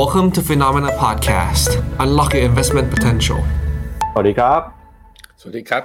[0.00, 1.70] Welcome to Phenomena Podcast.
[2.04, 3.40] Unlock your investment potential.
[4.12, 4.60] สวัสดีครับ
[5.40, 5.82] สวัสดีครับ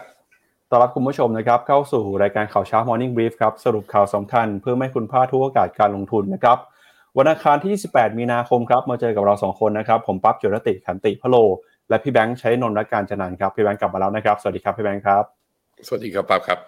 [0.70, 6.58] ต้อนรับคุณผู้ชมนะครับเข้าสู่รายการข่าวเช้า Morning Brief ครับ สรุปข่าวสำคัญเพื่อไม่ให้คุณพลาดทุกโอกาสการลงทุนนะครับ
[7.18, 11.36] วันอังคารที่ 28 มีนาคมครับ มาเจอกับเรา 2 คนนะครับ ผมปั๊บจุรติขันติพะโล
[11.90, 15.24] และพี่แบงค์ใช้นนท์และการจนันครับ พี่แบงค์กลับมาแล้วนะครับ สวัสดีครับพี่แบงค์ครับ
[15.88, 16.60] สวัสดีครับปั๊บครับ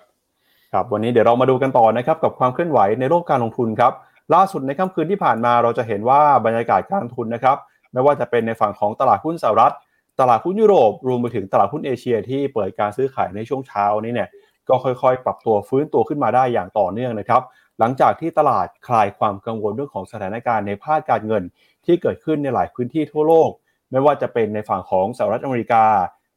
[0.73, 3.93] ครับ วันนี้เดี๋ยวเรามาดูกันต่อนะครับกับความเคลื่อนไหวในโลกการลงทุนครับ
[4.33, 7.57] ล่าสุดในค่ำคืนที่ผ่านมาเราจะเห็นว่าบรรยากาศการทุนนะครับ
[7.93, 9.73] ไม่ว่าจะเป็นในฝั่งของตลาดหุ้นสหรัฐ
[10.19, 14.29] ตลาดหุ้นยุโรป รวมไปถึงตลาดหุ้นเอเชีย ที่เปิดการซื้อขายในช่วงเช้านี้เนี่ย
[14.69, 17.41] ก็ค่อยๆ ปรับตัวฟื้นตัวขึ้นมาได้อย่างต่อเนื่องนะครับ
[17.79, 21.43] หลังจากที่ตลาดคลายความกังวลเรื่องของสถานการณ์ในภาคการเงิน
[21.85, 23.49] ที่เกิดขึ้นในหลายพื้นที่ทั่วโลก
[23.91, 25.85] ไม่ว่าจะเป็นในฝั่งของสหรัฐอเมริกา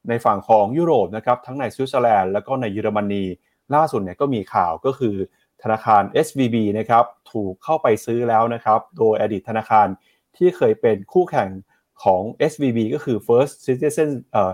[0.09, 3.25] ในฝั่งของยุโรปนะครับ ทั้งในสวิตเซอร์แลนด์แล้วก็ในเยอรมนี
[3.75, 5.15] ล่าสุดเนี่ยก็มีข่าวก็คือ
[5.65, 9.87] ธนาคาร SVB นะครับถูกเข้าไปซื้อแล้วนะครับ โดยอดีตธนาคาร
[10.37, 11.49] ที่เคยเป็นคู่แข่ง
[12.05, 14.53] ของ SVB ก็คือ First Citizen เอ่อ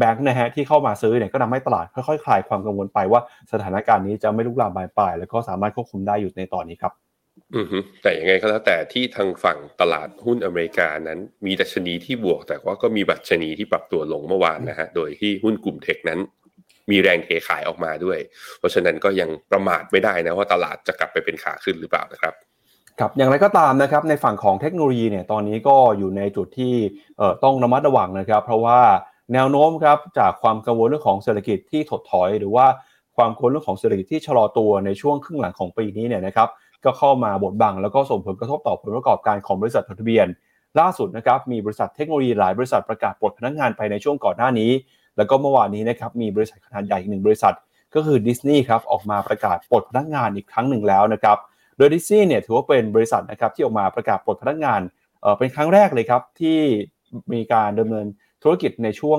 [0.00, 3.20] Bank นะฮะที่เข้ามาซื้อเนี่ยก็ทำให้ตลาดค่อยๆคลายความกังวลไปว่า
[3.52, 6.92] สถานการณ์นี้จะไม่ลุกลามบานปลาย แล้วก็สามารถควบคุมได้อยู่ในตอนนี้ครับ
[7.54, 16.20] อือแต่ยังไงก็แล้วแต่ที่ทางฝั่งตลาดหุ้นอเมริกานั้น มีดัชนีที่บวก แต่ว่าก็มีบัชนีที่ปรับตัวลงเมื่อวานนะฮะโดยที่หุ้นกลุ่มเทคนั้น
[16.90, 18.18] มีแรงเทขายออกมาด้วย
[18.58, 22.34] เพราะฉะนั้นก็ยังประมาทไม่ได้นะว่าตลาดจะกลับไปเป็นขาขึ้นหรือเปล่านะครับ
[23.00, 26.74] ครับอย่างไรก็ตามนะครับในฝั่งของเทคโนโลยีเนี่ยตอนนี้ก็อยู่ในจุดที่
[27.44, 28.80] ต้องระมัดระวังนะครับ เพราะว่า
[29.34, 32.66] แนวโน้มครับจากความกังวลเรื่องของเศรษฐกิจที่ถดถอย หรือว่า
[33.16, 36.48] ความกังวลเรื่องของเศรษฐกิจที่ชะลอตัวในช่วงครึ่งหลังของปีนี้เนี่ยนะครับ
[36.84, 40.26] ก็เข้ามาบดบังแล้วก็ส่งผลกระทบต่อผลประกอบการของบริษัททะเบียน
[40.80, 44.70] ล่าสุดนะครับมีบริษัทเทคโนโลยีหลายบริษัทประกาศปลดพนักงานไปในช่วงก่อนหน้านี้
[45.16, 47.54] แล้วก็เมื่อวานนี้นะครับมีบริษัทขนาดใหญ่อีกหนึ่งบริษัท
[47.94, 51.36] ก็คือดิสนีย์ครับออกมาประกาศปลดพนักงานอีกครั้งหนึ่งแล้วนะครับ
[51.76, 54.80] โดยดิสนีย์เนี่ยถือว่าเป็นบริษัทนะครับที่ออกมาประกาศปลดพนักงาน
[55.20, 56.58] เออเป็นครั้งแรกเลยครับที่
[57.32, 58.06] มีการดำเนิน
[58.42, 59.18] ธุรกิจในช่วง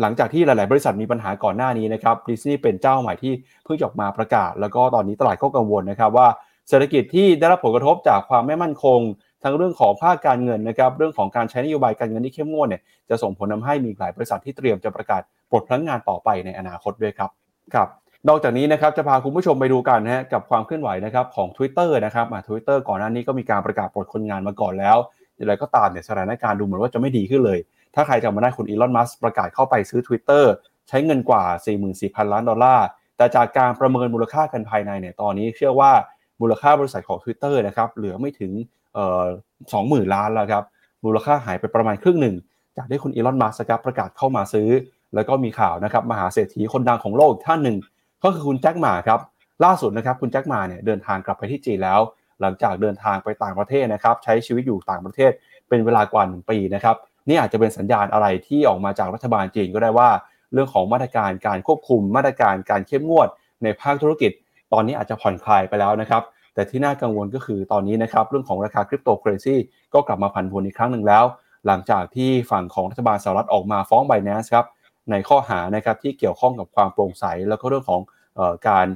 [0.00, 3.32] หลังจากที่หลาย ๆ บริษัทมีปัญหาก่อนหน้านี้นะครับดิสนีย์เป็นเจ้าใหม่ที่
[3.64, 6.28] เพิ่งจะออกมาประกาศ แล้วก็ตอนนี้ตลาดก็กังวลนะครับว่า
[6.68, 9.00] เศรษฐกิจที่ได้รับผลกระทบจากความไม่มั่นคง
[9.42, 17.30] ทั้งเรื่องของภาคการเงินนะครับเรื่องของการใช้นโยบายการเงินที่เข้มงวดเนี่ยจะส่งผลทาให้มีหลายบริษัทที่เตรียมจะประกาศปลดพนักงานต่อไปในอนาคตด้วยครับ
[17.74, 17.88] ครับ
[18.28, 24.96] นอกจากนี้นะครับจะพาคุณผู้ชมไปดูกันนะฮะกับความเคลื่อนไหวนะครับของ Twitter นะครับอ่า Twitter ก่อนหน้านี้ก็มีการประกาศปลดคนงานมาก่อนแล้ว
[25.36, 27.58] อย่างไรก็ตามเนี่ยสถานการณ์ดูเหมือนว่าจะไม่ดีขึ้นเลย
[27.94, 30.44] ถ้าใครจำมาได้คุณอีลอนมัสประกาศเข้าไปซื้อ Twitter
[30.88, 31.42] ใช้เงินกว่า
[31.86, 32.86] 44,000 ล้านดอลลาร์
[33.16, 35.92] แต่จากการประเมินมูลค่ากันภายในเนี่ยตอนนี้เชื่อว่า
[36.40, 38.52] มูลค่าบริษัทของ Twitter นะครับเหลือไม่ถึง
[38.94, 39.24] เอ่อ
[39.68, 40.64] 20,000ล้านแล้วครับ
[41.04, 42.34] มูลค่าหายไปประมาณครึ่งหนึ่ง
[42.76, 44.68] จากที่คุณอีลอนมัสครับประกาศเข้ามาซื้อ
[45.14, 47.76] แล้วก็มีข่าวนะครับมหาเศรษฐีคนดังของโลกอีกท่านหนึ่ง
[48.24, 49.20] ก็คือคุณแจ็คหมาครับ
[49.64, 52.00] ล่าสุดนะครับคุณแจ็คหมาเนี่ยเดินทางกลับไปที่จีนแล้ว
[52.40, 55.30] หลังจากเดินทางไปต่างประเทศนะครับใช้ชีวิตอยู่ต่างประเทศ
[55.68, 56.96] เป็นเวลากว่าหนึ่งปีนะครับ
[57.28, 60.10] นี่อาจจะเป็นสัญญาณอะไรที่ออกมาจากรัฐบาลจีนก็ได้ว่า
[60.52, 63.28] เรื่องของมาตรการการควบคุมมาตรการการเข้มงวด
[63.62, 64.32] ในภาคธุรกิจ
[64.72, 66.22] ตอนนี้อาจจะผ่อนคลายไปแล้วนะครับ
[66.60, 69.56] แต่ที่น่ากังวลก็คือตอนนี้นะครับเรื่องของราคาคริปโตเคอเรนซี
[69.94, 71.24] ก็กลับมาผันผวนอีกครั้งหนึ่งแล้ว
[71.66, 74.66] หลังจากที่ฝั่งของรัฐบาลสหรัฐออกมาฟ้อง b บ n a n c e ครับ
[75.10, 78.00] ในข้อหานะครับที่เกี่ยวข้องกับความโปร่งใส แล้วก็เรื่องของ
[78.38, 78.86] ออการ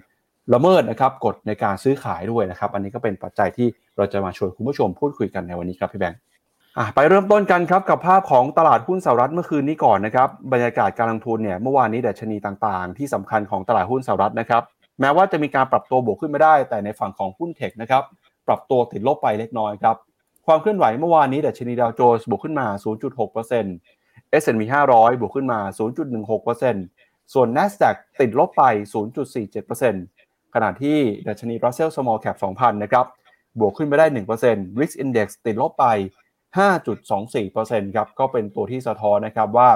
[0.55, 6.21] ละเมิดนะครับกฎในการซื้อขายด้วยนะครับ อันนี้ก็เป็นปัจจัยที่เราจะมาชวนคุณผู้ชมพูดคุยกันในวันนี้ครับพี่แบงค์
[6.95, 14.63] ไปเริ่มต้นกันครับกับภาพของตลาดหุ้นสหรัฐเมื่อคืนนี้ก่อนนะครับบรรยากาศการลงทุนเนี่ยเมื่อวานนี้ดัชนีต่างๆ ที่สำคัญของตลาดหุ้นสหรัฐนะครับ
[15.01, 18.03] แม้ว่าจะมีการปรับตัวบวกขึ้นไม่ได้ แต่ในฝั่งของหุ้นเทคนะครับ
[18.49, 19.97] ปรับตัวติดลบไปเล็กน้อยครับ
[20.47, 22.67] ความเคลื่อนไหวเมื่อวานนี้ดัชนีดาวโจนส์บวกขึ้นมา
[23.55, 24.63] 0.6% S&P
[24.93, 25.61] 500 บวกขึ้นมา
[26.63, 28.65] 0.16%ส่วน NASDAQ ติดลบไป
[29.39, 33.07] 0.47%ขณะที่ดัชนี Russell Small Cap 2,000 นะครับ
[33.61, 34.07] บวกขึ้นไปได้
[34.43, 35.87] 1% Wix Index ติดลบไป
[36.57, 39.71] 5.24%ครับก็เป็นตัวที่สะท้อนนะครับว่า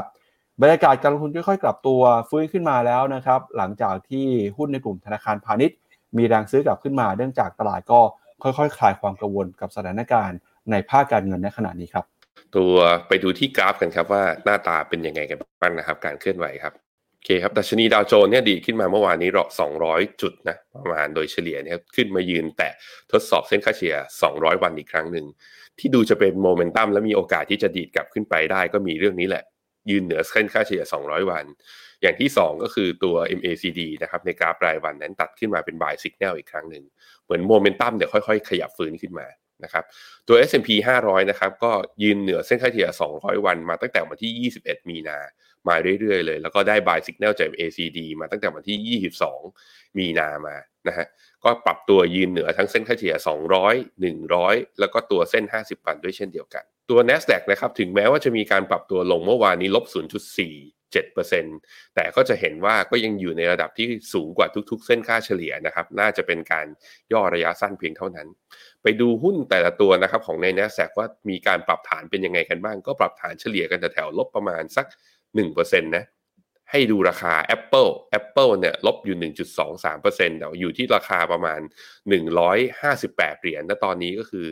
[0.62, 4.26] บรรยากาศการลงทุนค่อยๆ กลับตัวฟื้นขึ้นมาแล้วนะครับ หลังจากที่
[4.56, 5.76] หุ้นในกลุ่มธนาคารพาณิชย์
[6.16, 8.00] มีแรงซื้อกลับขึ้นมาเนื่องจากตลาดก็
[8.42, 10.38] ค่อยๆคลายความกังวลกับสถานการณ์
[10.70, 12.04] ในภาคการเงินในขณะนี้ครับ
[12.56, 12.74] ตัว
[13.08, 16.72] ไปดูที่กราฟกันครับว่าหน้าตาเป็นยังไงกันบ้างนะครับ การเคลื่อนไหวครับ
[17.14, 19.44] โอเคครับดัชนีดาวโจนส์เนี่ยดีขึ้นมาเมื่อวานนี้เรา
[19.82, 22.68] 200 จุดนะประมาณโดยเฉลี่ยเนี่ยขึ้นมายืนแต่
[23.12, 23.96] ทดสอบเส้นค่าเฉลี่ย
[24.28, 25.26] 200 วันอีกครั้งหนึ่ง
[25.78, 29.44] ที่ดูจะเป็นโมเมนตัมและมีโอกาสที่จะดีดกลับขึ้นไปได้ก็มีเรื่องนี้แหละ
[29.90, 31.44] ยืนเหนือเส้นค่าเฉลี่ย 200 วัน
[32.02, 36.84] อย่างที่ 2 ก็คือตัว MACD นะครับในกราฟรายวันนั้นตัดขึ้นมาเป็น buy signal อีกครั้งหนึ่ง
[37.24, 39.26] เหมือนโมเมนตัมเดี๋ยวค่อยๆ ขยับฟื้นขึ้นมา
[39.64, 39.84] นะครับ
[40.28, 40.68] ตัว S&P
[41.00, 45.18] 500 นะครับก็ยืนเหนือเส้นค่าเฉลี่ย 200 วันมาตั้งแต่วันที่ 21 มีนา
[45.68, 50.56] มาเรื่อยๆเลย แล้วก็ได้ buy signal จาก MACD มาตั้งแต่วันที่ 22 มีนามา
[50.88, 51.06] นะฮะ
[51.44, 53.14] ก็ปรับตัวยืนเหนือทั้งเส้นค่าเฉลี่ย
[53.76, 59.94] 200 100 แล้วก็ตัวเส้น 50 วันด้วยเช่นเดียวกัน ตัว NASDAQ นะครับถึงแม้ว่าจะมีการปรับตัวลงเมื่อวานนี้ลบ 0.4
[60.94, 66.66] 7%แต่ก็จะเห็นว่าก็ยังอยู่ในระดับที่สูงกว่าทุกๆ เส้นค่าเฉลี่ยนะครับน่าจะเป็นการ
[67.12, 68.28] ย่อระยะสั้นเพียงเท่านั้น
[68.82, 74.86] ไปดูหุ้นแต่ละตัวนะครับของใน NASDAQ ว่ามีการปรับฐานเป็นยังไงกันบ้าง ก็ปรับฐานเฉลี่ยกันแถวๆลบประมาณสัก
[75.36, 76.04] 1%นะ
[76.70, 79.16] ให้ดูราคา Apple Apple เนี่ยลบอยู่
[79.78, 81.60] 1.23%แต่อยู่ที่ราคาประมาณ
[82.30, 84.46] 158 เหรียญณตอนนี้ก็คือ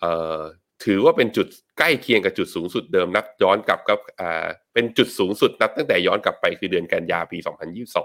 [0.00, 0.38] เอ่อ
[0.84, 1.46] ถือว่าเป็นจุด
[1.78, 7.38] ใกล้เคียงกับจุดสูงสุดเดิมนับย้อนกลับกับอ่าเป็นจุดสูงสุดนับตั้งแต่ย้อนกลับไปคือเดือนกันยาปี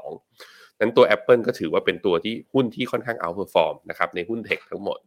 [0.07, 4.99] 2022 นั้นตัว Apple ก็ถือว่าเป็นตัวที่หุ้นที่ค่อนข้าง outperform นะครับในหุ้นเทคทั้งหมด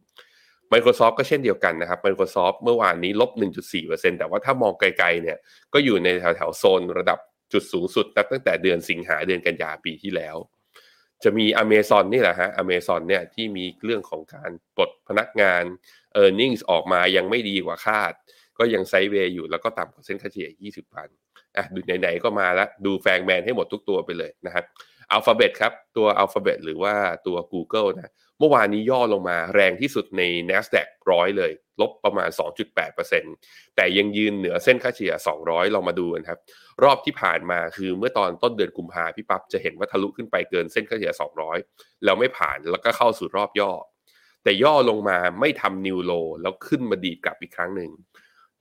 [0.73, 3.31] Microsoft ก็เช่นเดียวกันนะครับ Microsoft เมื่อวานนี้ลบ
[3.75, 5.37] 1.4%แต่ว่าถ้ามองไกลๆเนี่ย
[5.73, 7.19] ก็อยู่ในแถวๆโซนระดับ
[7.53, 10.35] จุดสูงสุดนับตั้งแต่เดือนสิงหาเดือนกันยาปีที่แล้ว
[11.23, 15.63] จะมี Amazon นี่แหละฮะ Amazon เนี่ยที่มีเรื่องของการปลดพนักงาน
[16.21, 18.13] e a r n i n g ออกมายังไม่ดีกว่าคาด
[18.57, 21.09] ก็ยังไซด์เวย์อยู่แล้วก็ต่ำกว่าเส้นค่าเฉลี่ย 20 วัน
[21.57, 24.65] อะดูไหนๆก็มาแล้วดูแฟงแมนให้หมดทุกตัวไปเลยนะครับ
[25.11, 26.93] อัลฟาเบตครับ ตัวอัลฟาเบตหรือว่า
[27.27, 31.51] ตัว Google นะ เมื่อวานนี้ย่อลงมาแรงที่สุดใน NASDAQ ร้อยเลย
[31.81, 32.29] ลบประมาณ
[33.03, 35.13] 2.8%แต่ยังยืนเหนือเส้นค่าเฉลี่ย
[35.43, 36.39] 200 เรามาดูกันครับ
[36.83, 41.13] รอบที่ผ่านมาคือเมื่อตอนต้นเดือนกุมภาพี่ปั๊บจะเห็นว่าทะลุขึ้นไปเกินเส้นค่าเฉลี่ย
[41.57, 43.71] 200 แล้วไม่ผ่านแล้วก็เข้าสู่รอบย่อ
[44.43, 47.91] แต่ย่อลงมาไม่ทำนิวโลแล้วขึ้นมาดีดกลับอีกครั้งหนึ่ง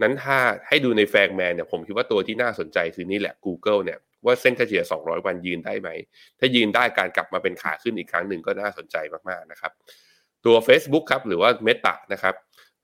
[0.02, 0.38] นั้นถ้า
[0.68, 5.88] ให้ดูในแฟงแมนเนี่ยผมคิดว่าตัวที่น่าสนใจคือนี่แหละ Google เนี่ย ว่าเส้นค่าเฉลี่ย 200 วันยืนได้ไหม
[6.38, 8.96] ถ้ายืนได้การกลับมาเป็นขาขึ้นอีกครั้งหนึ่งก็น่าสนใจ
[9.28, 9.72] มากๆนะครับ
[10.44, 12.34] ตัว Facebook ครับหรือว่า Meta นะครับ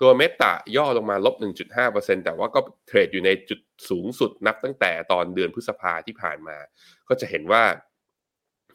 [0.00, 1.34] ตัว Meta ย่อลงมาลบ
[1.76, 6.56] 1.5%แต่ว่าก็เทรดอยู่ในจุดสูงสุดนับตั้งแต่ตอนเดือนพฤษภาที่ผ่านมา
[7.08, 7.62] ก็จะเห็นว่า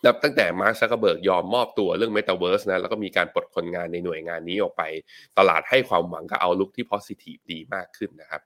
[0.06, 4.83] นับตั้งแต่มาร์คซักเบิร์กยอมมอบตัวเรื่อง Metaverse นะ แล้วก็มีการปลดคนงานในหน่วยงานนี้ออกไป
[5.38, 8.42] ตลาดให้ความหวังกับเอาลุกที่ positive ดีมากขึ้นนะครับ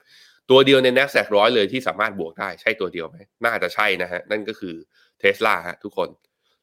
[0.49, 4.75] ตัวเดียวใน NASDAQ ร้อยเลยที่สามารถบวกได้ใช่ตัวเดียวไหมน่าจะใช่นะฮะ นั่นก็คือ
[5.21, 6.09] Tesla ฮะทุกคน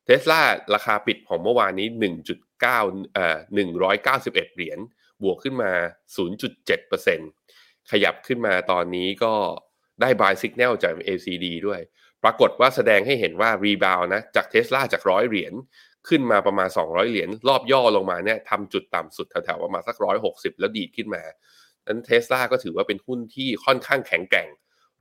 [0.09, 0.41] Tesla
[0.75, 1.89] ราคาปิดของเมื่อวานนี้
[2.31, 2.63] 1.9
[3.15, 3.39] เอ่อ
[3.97, 4.79] 191 เหรียญ
[5.23, 5.73] บวกขึ้นมา
[6.61, 9.35] 0.7%ขยับขึ้นมาตอนนี้ก็
[10.01, 11.81] ได้ buy signal จาก ACD ด้วย
[12.25, 15.55] ปรากฏว่าแสดงให้เห็นว่า rebound นะ จาก Tesla จากร้อยเหรียญ
[16.09, 19.97] ขึ้นมาประมาณ 200 เหรียญรอบย่อลงมาเนี่ยทำจุดต่ำสุดแถวๆประมาณสัก
[20.29, 21.23] 160 แล้วดีดขึ้นมา
[21.87, 24.49] นั้นเทสลาก็ถือว่าเป็นหุ้นที่ค่อนข้างแข็งแกร่ง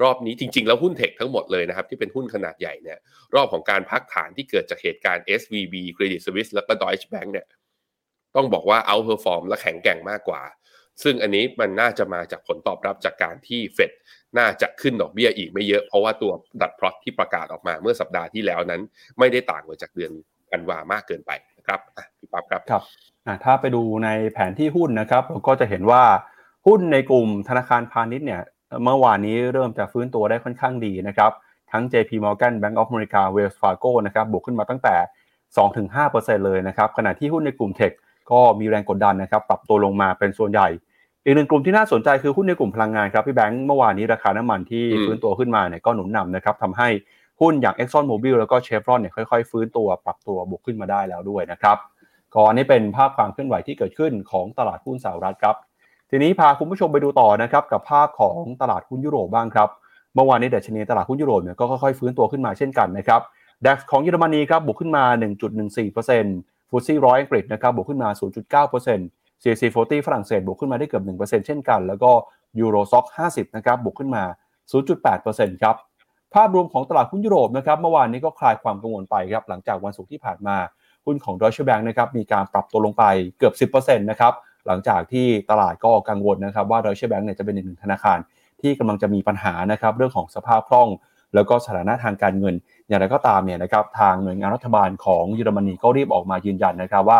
[0.02, 2.98] รอบนี้จริง ๆ แล้วหุ้นเทคทั้งหมดเลยนะครับ ที่เป็นหุ้นขนาดใหญ่เนี่ย
[3.36, 7.48] รอบของการพักฐานที่เกิดจากเหตุการณ์ SVB Credit Suisse แล้วก็ Deutsche Bank เนี่ย
[8.36, 10.42] ต้องบอกว่า outperform และแข็งแกร่งมากกว่า
[11.04, 13.92] ซึ่งอันนี้มันน่าจะมาจากผลตอบรับจากการที่เฟด
[14.38, 16.32] น่าจะขึ้นดอกเบี้ยอีกไม่เยอะ เพราะว่าตัว
[16.62, 18.82] ดัดพลอตที่ประกาศออกมาเมื่อสัปดาห์ที่แล้วนั้น
[19.20, 20.12] ไม่ได้ต่างไปจากเดือน
[20.52, 21.80] กันวามากเกินไปนะครับ
[22.20, 22.84] พี่ปั๊บครับครับ
[23.44, 26.04] ถ้าไปดูในแผนที่หุ้นนะครับเราก็จะเห็นว่า
[26.68, 28.42] หุ้นในกลุ่มธนาคารพาณิชย์เนี่ย
[28.84, 31.32] เมื่อวานนี้เริ่มจะฟื้นตัวได้ค่อนข้างดีนะครับ
[31.72, 34.96] ทั้ง JP Morgan Bank of America Wells Fargo นะครับบวกขึ้นมาตั้งแต่
[35.72, 37.92] 2-5%เลยนะครับขณะที่หุ้นในกลุ่มเทค
[38.32, 40.68] ก็มีแรงกดดันนะครับปรับตัวลงมาเป็นส่วนใหญ่
[41.26, 46.90] อีกหนึ่งกลุ่มที่น่าสนใจคือหุ้นในกลุ่มพลังงานครับพี่แบงค์เมื่อวานนี้ราคาน้ำมันที่ฟื้นตัวขึ้นมาเนี่ยก็หนุนนำนะครับทำให้
[47.42, 51.78] หุ้นอย่าง Exxon Mobil แล้วก็ Chevron เนี่ยค่อยๆ ฟื้นตัวปรับตัวบวกขึ้นมาได้แล้วด้วยนะครับ
[52.34, 55.56] ก็อันนี้เป็นภาพความเคลื่อนไหวที่เกิดขึ้นของตลาดหุ้นสหรัฐครับ
[56.16, 59.70] ทีนี้พาคุณผู้ชมไปดูต่อนะครับกับภาพของตลาดหุ้นยุโรปบ้างครับ
[60.16, 63.22] เมื่อวานนี้ดัชนีตลาดหุ้นยุโรปเนี่ยก็ค่อยๆฟื้นตัวขึ้นมาเช่นกันนะครับ
[63.66, 65.04] DAX ของเยอรมนีครับบวกขึ้นมา
[66.08, 68.10] 1.14% FTSE ร้อยอังกฤษนะครับบวกขึ้นมา
[68.72, 72.12] 0.9% CAC 40ฝรั่งเศสบวกขึ้นมาได้เกือบ 1%เช่นกัน แล้วก็
[72.60, 74.24] Euro Stoxx 50นะครับบวกขึ้นมา
[74.94, 75.76] 0.8%ครับ
[76.34, 80.58] ภาพรวมของตลาดหุ้นยุโรปนะครับเมื่อวานนี้ก็คลายความกังวลไปครับหลังจากวันศุกร์ที่ผ่านมา
[81.06, 83.04] หุ้นของ Deutsche Bank นะครับมีการปรับตัวลงไป
[83.38, 84.34] เกือบ 10%นะครับ
[84.68, 88.18] หลังจากที่ตลาดก็กังวลนะครับว่า Deutsche Bank เนี่ยจะเป็นหนึ่งธนาคาร
[88.62, 90.90] ที่กำลังจะมีปัญหานะครับเรื่องของสภาพคล่อง
[91.36, 92.56] แล้วก็สถานะทางการเงิน
[92.88, 97.20] อย่างไรก็ตามเนี่ยนะครับทางหน่วยงานรัฐบาลของเยอรมนีก็รีบออกมายืนยันนะครับว่า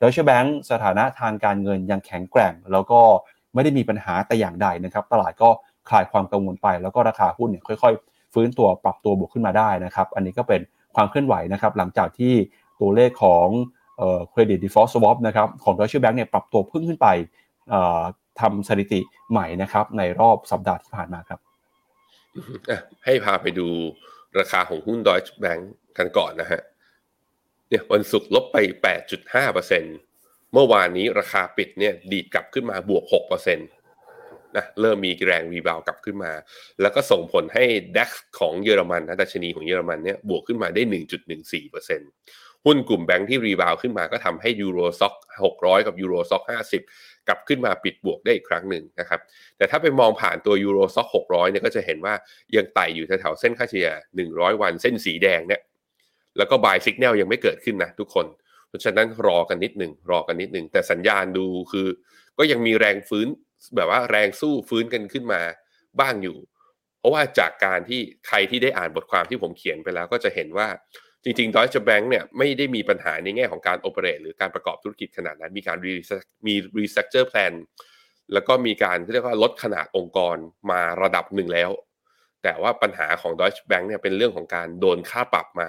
[0.00, 3.00] Deutsche Bank สถานะทางการเงินยังแข็งแกร่ง แล้วก็
[3.54, 5.50] ไม่ได้มีปัญหาแต่อย่างใดนะครับตลาดก็
[5.88, 10.60] คลายความกังวลไป แล้วก็ราคาหุ้นเนี่ยค่อยๆ ฟื้นตัวปรับตัวบวกขึ้นมาได้นะครับ อันนี้ก็เป็น
[10.94, 12.32] ความเคลื่อนไหวนะครับหลังจากที่
[12.80, 13.46] ตัวเลขของ
[14.30, 17.08] credit default swap นะครับของ Deutsche Bank เนี่ยปรับตัวพุ่งขึ้นไป
[18.40, 21.40] ทำสถิติใหม่นะครับในรอบสัปดาห์ที่ผ่านมาครับ
[23.04, 23.68] ให้พาไปดู
[24.38, 25.62] ราคาของหุ้น Deutsche Bank
[25.98, 26.60] กันก่อนนะฮะ
[27.68, 28.56] เนี่ยวันศุกร์ลบไป
[29.34, 36.32] 8.5%เมื่อวานนี้ราคาปิดเนี่ยดีดกลับขึ้นมาบวก 6%นะเริ่มมีแรง rebound กลับขึ้นมา
[36.80, 37.64] แล้วก็ส่งผลให้
[37.96, 40.92] DAX ของเยอรมันนะดัชนีของเยอรมันเนี่ยบวกขึ้นมาได้ 1.14%
[41.70, 41.74] ห
[42.66, 46.42] หุ้นกลุ่มแบงค์ที่ rebound ขึ้นมาก็ทำให้ Euro Stoxx 600 กับ Euro Stoxx
[46.86, 49.20] 50 กลับขึ้นมาปิดบวกได้อีกครั้งหนึ่งนะครับ
[49.56, 52.14] แต่ถ้าไปมองผ่านตัว Euro Stoxx 600เนี่ยก็จะเห็นว่า
[52.56, 53.88] ยังไต่อยู่แถวๆเส้นค่าเฉลี่ย
[54.24, 55.60] 100 วันเส้นสีแดงเนี่ย
[56.38, 58.26] แล้วก็ buy สัญญาณยังไม่เกิดขึ้นนะทุกคน
[58.68, 61.88] เพราะฉะนั้นรอกันนิดหนึ่งรอกันนิดหนึ่งแต่สัญญาณดูคือ
[62.38, 63.26] ก็ยังมีแรงฟื้น
[63.76, 65.40] แบบว่าแรงสู้ฟื้นกันขึ้นมา
[66.00, 66.38] บ้างอยู่
[66.98, 70.68] เพราะว่าจากการที่ใครที่ได้อ่านบทความที่ผมเขียนไปแล้วก็จะเห็นว่า
[71.24, 75.78] จริงๆ Deutsche Bank เนี่ยไม่ได้มีปัญหาในแง่ของการโอเปเรตหรือการประกอบธุรกิจขนาดนั้น มีการ
[76.46, 77.54] มี restructure plan
[78.32, 80.36] แล้วก็มีการเรียกว่าลดขนาดองค์กร
[80.70, 81.70] มาระดับหนึ่งแล้ว
[82.42, 85.68] แต่ว่าปัญหาของ Deutsche Bank เนี่ยเป็นเรื่องของการโดนค่าปรับมา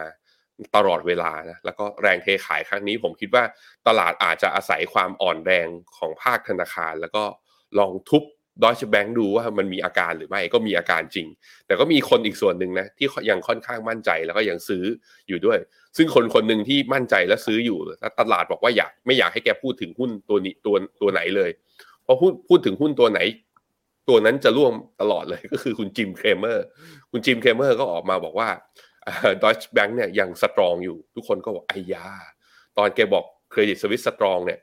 [0.75, 3.43] ตลอดเวลานะแล้วก็แรงเทขายครั้งนี้ ผมคิดว่า
[3.87, 7.23] ตลาดอาจจะอาศัยความอ่อนแรงของภาคธนาคาร แล้วก็
[7.79, 8.23] ลองทุบ
[8.63, 11.27] ดอยช์แบงค์ดูว่ามันมีอาการหรือไม่ก็มีอาการจริง
[11.67, 14.83] แต่ก็มีคนอีกส่วนหนึ่งนะที่ยังค่อนข้างมั่นใจแล้วก็ยังซื้อ
[15.27, 15.57] อยู่ด้วย
[15.97, 17.77] ซึ่งคนคนหนึ่งที่มั่นใจและซื้ออยู่
[18.19, 21.49] ตลาดบอกว่าอยากไม่อยากให้แกพูดถึงหุ้นตัวนี้ตัวตัวไหนเลย
[22.03, 23.19] เพราะพูดพูดถึงหุ้นตัวไหน
[24.09, 26.65] ตัวนั้นจะร่วงตลอดเลยก็คือคุณจิมเครเมอร์
[27.11, 28.49] คุณจิมเครเมอร์ก็ออกมาบอกว่า
[29.43, 32.07] Deutsche Bank เนี่ยยัง strong อยู่ ทุกคนก็บอกไอ้ยา
[32.77, 34.59] ตอนแกบอก Credit Suisse strong เนี่ย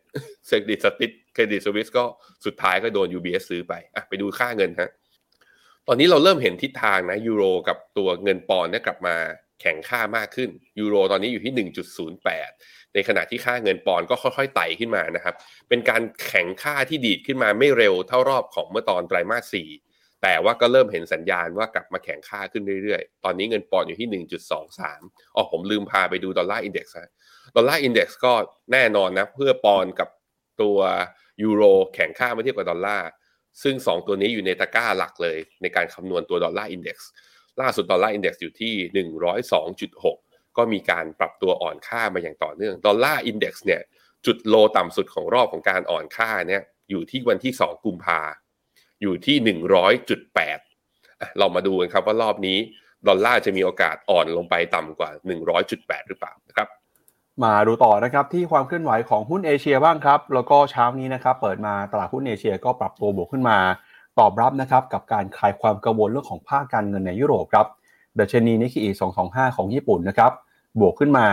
[0.46, 2.04] Credit Suisse Credit Suisse ก็
[2.46, 4.90] สุดท้ายก็โดน UBS ซื้อไปอะไปดูค่าเงินฮะ
[5.88, 9.16] ตอนนี้เราเริ่มเห็นทิศทางนะยูโรกับตัวเงินปอนด์เนี่ยกลับมา
[9.60, 11.68] แข็งค่ามากขึ้นยูโรตอนนี้อยู่ที่
[12.24, 15.34] 1.08 ในขณะที่ค่าเงินปอนด์ก็ค่อยๆไต่ขึ้นมานะครับ
[15.68, 19.56] เป็นการแข็งค่าที่ดีดขึ้นมาไม่เร็วเท่ารอบของเมื่อตอนไตรมาส
[19.86, 24.08] 4 แต่ว่าก็เริ่มเห็นสัญญาณว่ากลับมาแข็งค่าขึ้นเรื่อยๆ ตอนนี้เงินปอนด์อยู่ที่
[24.70, 28.32] 1.23อ๋อผมลืมพาไปดู Dollar Index Dollar Index ก็
[28.72, 30.08] แน่นอนนะเมื่อปอนด์กับ
[30.62, 30.78] ตัว
[31.42, 31.62] ยูโร
[31.94, 33.08] แข็งค่าเมื่อเทียบกับดอลลาร์
[33.62, 37.10] ซึ่ง 2 ตัวนี้อยู่ในตะกร้าหลักเลย ในการคำนวณตัว Dollar Index
[37.60, 39.06] ล่าสุด Dollar Index อยู่ที่
[39.80, 43.80] 102.6 ก็มีการปรับตัวอ่อนค่ามาอย่างต่อเนื่อง Dollar Index เนี่ย
[44.26, 48.20] จุด low ต่ำสุดของรอบของการอ่อนค่าเนี่ยอยู่ที่วันที่ 2 กุมภา
[49.02, 49.36] อยู่ที่
[50.22, 52.58] 100.8 เรามาดูกันครับว่ารอบนี้
[53.08, 55.10] ดอลลาร์จะมีโอกาสอ่อนลงไปต่ำกว่า
[55.60, 56.68] 100.8 หรือเปล่านะครับ
[57.44, 63.58] มาดูต่อนะครับที่ความเคลื่อนไหวของหุ้นเอเชียบ้างครับ แล้วก็เช้านี้นะครับเปิดมาตลาดหุ้นเอเชียก็ปรับตัวบวกขึ้นมา
[64.18, 67.66] ตอบรับนะครับกับการคลายความกังวลเรื่องของภาคการเงินในยุโรปครับ
[68.18, 68.90] ดัชนีนิกเกอี
[69.24, 70.32] 225 ของญี่ปุ่นนะครับ
[70.80, 71.26] บวกขึ้นมา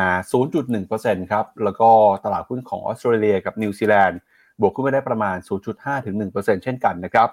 [0.62, 1.90] 0.1%ครับแล้วก็
[2.26, 4.20] ตลาดหุ้นของออสเตรเลียกับนิวซีแลนด์
[4.62, 5.38] บวกขึ้นมาได้ประมาณ
[5.72, 7.30] 0.5ถึง1%เช่นกันนะครับ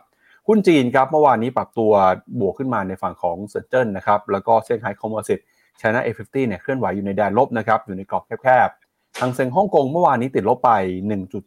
[0.48, 1.92] หุ้นจีนครับเมื่อวานนี้ปรับตัว
[2.40, 10.70] บวกขึ้นมาในฝั่งของเซินเจิ้นนะครับแล้วก็เซี่ยงไฮ้ Composite China A50 เนี่ยเคลื่อนไหวอยู่ในแดนลบนะครับอยู่ในกรอบแคบๆฮั่งเส็งฮ่องกงเมื่อวานนี้ติดลบไป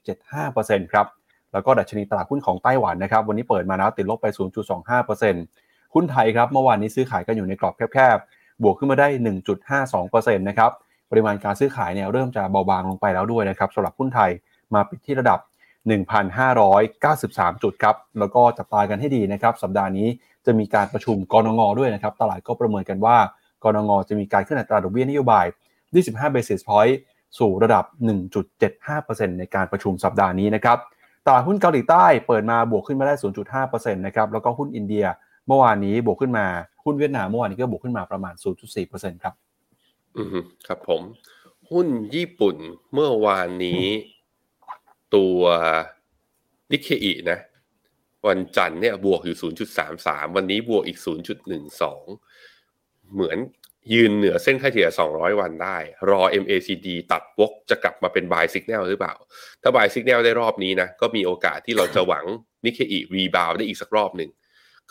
[0.07, 1.07] 1.75%ครับ
[1.53, 4.27] แล้วก็ดัชนีตลาดหุ้นของไต้หวันนะครับวันนี้เปิดมาแล้วติดลบไป
[5.09, 9.07] 0.25%หุ้นไทยครับเมื่อวานนี้ซื้อขายกันอยู่ในกรอบแคบๆบวกขึ้นมาได้
[9.73, 10.71] 1.52%นะครับ
[11.11, 14.29] ปริมาณการซื้อขายเนี่ยเริ่มจะเบาบางลงไปแล้วด้วยนะครับสำหรับหุ้นไทย
[14.73, 15.39] มาปิดที่ระดับ
[16.35, 20.07] 1,593 จุดครับ แล้วก็จับตากันให้ดีนะครับ สัปดาห์นี้
[20.45, 23.17] จะมีการประชุมกรงงด้วยนะครับ ตลาดก็ประเมินกันว่า
[23.63, 25.45] กรงงจะมีการขึ้นอัตราดอกเบี้ยนโยบาย
[25.93, 26.95] 25 basis point
[27.39, 27.85] สู่ระดับ
[28.41, 30.77] 1.75%ในการประชุมสัปดาห์นี้นะครับ
[31.25, 33.13] ตลาดหุ้นเกาหลีใต้เปิดมาบวกขึ้นมาได้
[33.59, 35.05] 0.5%นะครับ แล้วก็หุ้นอินเดีย
[35.47, 36.45] เมื่อวานนี้บวกขึ้นมา
[36.83, 38.33] หุ้นเวียดนามเมื่อวานนี้ก็บวกขึ้นมาประมาณ
[38.79, 39.33] 0.4%ครับ
[40.17, 40.27] อืม
[40.67, 41.01] ครับผม
[41.71, 42.55] หุ้นญี่ปุ่น
[42.93, 43.83] เมื่อวานนี้
[45.15, 45.39] ตัว
[46.71, 47.39] นิเคอินะ
[48.27, 49.37] วันจันทร์เนี่ยบวกอยู่
[49.87, 50.99] 0.33 วันนี้บวกอีก
[51.79, 52.28] 0.12
[53.13, 53.37] เหมือน
[53.93, 55.77] ยืนเหนือเส้นค่าเฉลี่ย 200 วันได้
[56.09, 59.15] รอ MACD ตัดวกจะกลับมาเป็น buy signal หรือเปล่า
[59.61, 62.25] ถ้า buy signal ได้รอบนี้นะ ก็มีโอกาสที่เราจะหวัง
[62.65, 64.31] Nikkei rebound ได้อีกสักรอบหนึ่ง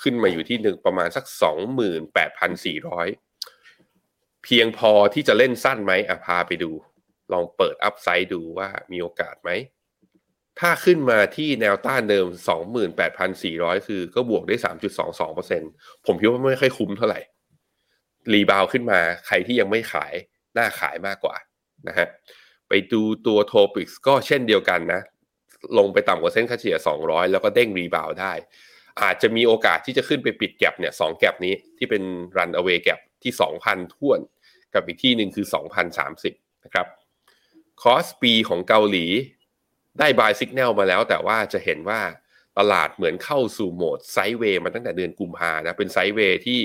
[0.02, 1.24] ขึ้นมาอยู่ที่หนึ่งประมาณสัก
[3.24, 6.70] 28,400 เพียงพอที่จะเล่นสั้นไหมอะพาไปดู
[7.32, 9.50] ลองเปิด upside ดูว่ามีโอกาสไหม
[10.60, 12.26] ถ้าขึ้นมาที่แนวต้านเดิม
[13.06, 14.56] 28,400 คือก็บวกได้
[15.30, 17.20] 3.22%ผมคิดว่าไม่ค่อยคุ้มเท่าไหร่
[18.32, 20.12] rebound ขึ้นมาใครที่ยังไม่ขาย
[20.58, 21.36] น่าขายมากกว่า
[21.88, 22.08] นะฮะ
[22.68, 25.00] ไปดูตัว TOPIX ก็เช่นเดียวกันนะ
[25.78, 28.32] ลงไปต่ำกว่าเส้นค่าเฉลี่ย 200 แล้วก็เด้ง rebound ได้
[29.02, 32.02] อาจจะมีโอกาสที่จะขึ้นไปปิดแก็บเนี่ยสองแก็บนี้ที่เป็น
[32.36, 33.32] รันเอา a y แก็บที่
[33.64, 34.20] 2,000ท่วน
[34.74, 35.46] กับอีกที่หนึ่งคือ
[36.04, 36.86] 2,030 นะครับ
[37.82, 39.06] KOSPI ของเกาหลี
[39.98, 42.00] ได้ buy สัญญาณมาแล้วแต่ว่าจะเห็นว่า
[42.58, 46.60] ตลาดเหมือนเข้าสู่โหมด sideway มาตั้งแต่เดือนกุมภานะเป็น sideway ที่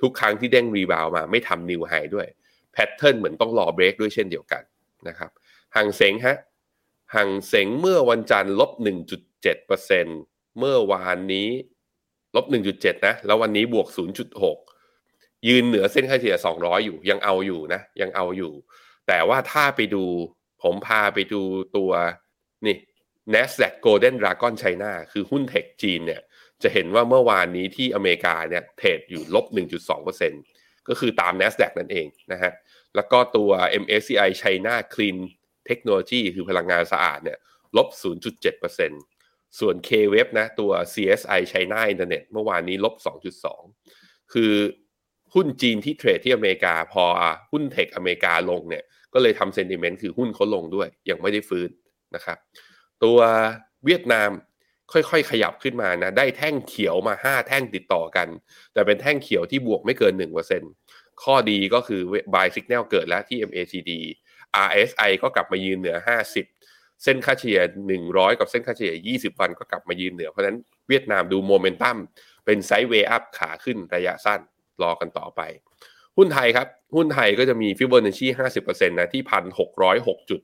[0.00, 2.26] ทุกครั้งที่เด้ง rebound มาไม่ทำ new high ด้วย
[2.72, 4.62] pattern เหมือนต้องรอเบรกด้วยเช่นเดียวกัน
[5.08, 5.30] นะครับ
[5.76, 6.36] ห่างเสงฮะ
[7.14, 8.70] ห่างเสงเมื่อวันจันทร์ลบ
[9.44, 11.48] 1.7%เมื่อวานนี้
[12.36, 13.88] ลบ 1.7 นะ แล้ววันนี้บวก
[14.68, 18.52] 0.6 ยืนเหนือเส้นค่าเฉลี่ย 200 อยู่ ยังเอาอยู่นะ ยังเอาอยู่
[19.08, 20.04] แต่ว่าถ้าไปดู
[20.62, 21.42] ผมพาไปดู
[21.76, 21.90] ตัว
[22.66, 22.76] นี่
[23.34, 26.22] NASDAQ Golden Dragon China คือหุ้นเทคจีนเนี่ย
[26.62, 29.46] จะเห็นว่าเมื่อวานนี้ที่อเมริกาเนี่ยเทรดอยู่ลบ
[30.16, 32.52] 1.2%ก็คือตาม NASDAQ นั่นเองนะฮะ
[32.94, 33.50] แล้วก็ตัว
[33.82, 35.16] MSCI China Clean
[35.68, 37.38] Technology คือพลังงานสะอาดเนี่ย
[37.76, 37.88] ลบ
[38.94, 42.94] 0.7%ส่วน K-Web นะตัว CSI China Internet เมื่อวานนี้ลบ
[43.64, 44.52] 2.2 คือ
[45.34, 47.04] หุ้นจีนที่เทรดที่อเมริกาพอ
[47.52, 51.68] หุ้นเทคอเมริกาลงเนี่ยก็เลยทำเซนติเมนต์คือหุ้นเขาลงด้วยยังไม่ได้ฟื้น
[52.14, 52.38] นะครับ
[53.04, 53.18] ตัว
[53.84, 54.30] เวียดนาม
[54.92, 58.28] ค่อยๆ ขยับขึ้นมานะได้แท่งเขียวมา 5 แท่งติดต่อกัน
[58.72, 60.12] แต่เป็นแท่งเขียวที่บวกไม่เกิน
[60.68, 62.00] 1%ข้อดีก็คือ
[62.34, 63.90] buy signal เกิดแล้วที่ MACD
[64.66, 65.96] RSI ก็กลับมายืนเหนือ
[66.46, 67.60] 50 เส้นค่าเฉลี่ย
[68.00, 70.56] 100 กับเส้นค่าเฉลี่ย 20 วันก็กลับมายืนเหนือ เพราะนั้น
[70.88, 71.96] เวียดนามดูโมเมนตัม
[72.44, 74.40] เป็น sideway up ขาขึ้นระยะสั้น
[74.82, 75.40] รอกันต่อไป
[76.16, 78.26] หุ้นไทยครับ หุ้นไทยก็จะมีฟิบอนัชชี
[78.58, 79.22] 50%นะที่
[79.76, 80.40] 1,606จุด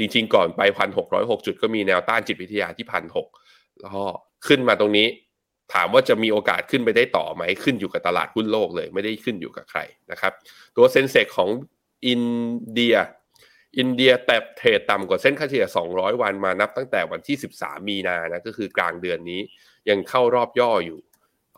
[0.00, 0.60] จริงๆ ก่อนไป
[1.04, 2.86] 1,606จุดก็มีแนวต้านจิตวิทยาที่
[3.32, 4.04] 1,600แล้วก็
[4.46, 5.06] ขึ้นมาตรงนี้
[5.74, 9.80] ถามว่าจะมีโอกาสขึ้นไปได้ต่อไหมขึ้นอยู่กับตลาดหุ้นโลกเลย ไม่ได้ขึ้นอยู่กับใคร
[10.10, 10.32] นะครับ
[10.76, 11.50] ตัวเซ็นเซกของ
[12.06, 12.24] อิน
[12.72, 12.96] เดีย
[13.78, 19.40] อินเดียแต่เทรดต่ำกว่าเส้นค่าเฉลี่ย 200 วันมานับตั้งแต่วันที่ 13 มีนานะก็คือกลางเดือนนี้
[19.88, 20.98] ยังเข้ารอบย่ออยู่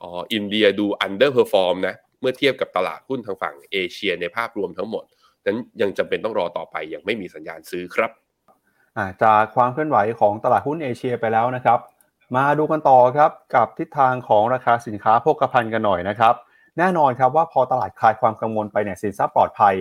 [0.01, 5.05] อ๋ออินเดียดู underperform นะเมื่อเทียบกับตลาดหุ้นทางฝั่งเอเชียในภาพรวมทั้งหมด
[5.47, 8.11] นั้นยังจำเป็นต้องรอต่อไปยังไม่มีสัญญาณซื้อครับ
[9.23, 11.79] จากความเคลื่อนไหวของตลาดหุ้นเอเชียไปแล้วนะครับ
[12.37, 16.35] มาดูกันต่อครับกับทิศทางของราคาสินค้าโภคภัณฑ์กันหน่อยนะครับ
[16.79, 19.75] แน่นอนครับว่าพอตลาดคลายความกังวลไปเนี่ยสินทรัพย์ปลอดภัย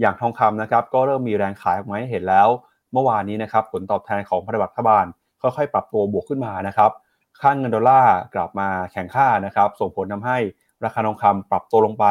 [0.00, 2.48] อย่างทองคำนะครับ ก็เริ่มมีแรงขายออกมาให้เห็นแล้ว
[2.92, 5.04] เมื่อวานนี้นะครับผลตอบแทนของพันธบัตรรัฐบาล
[5.42, 6.90] ค่อยๆ ปรับตัวบวกขึ้นมานะครับ
[7.40, 10.38] ค่างเงินดอลลาร์กลับมาแข็งค่านะครับส่งผลทาให้
[10.84, 12.06] ราคาทองคำปรับตัวลงไป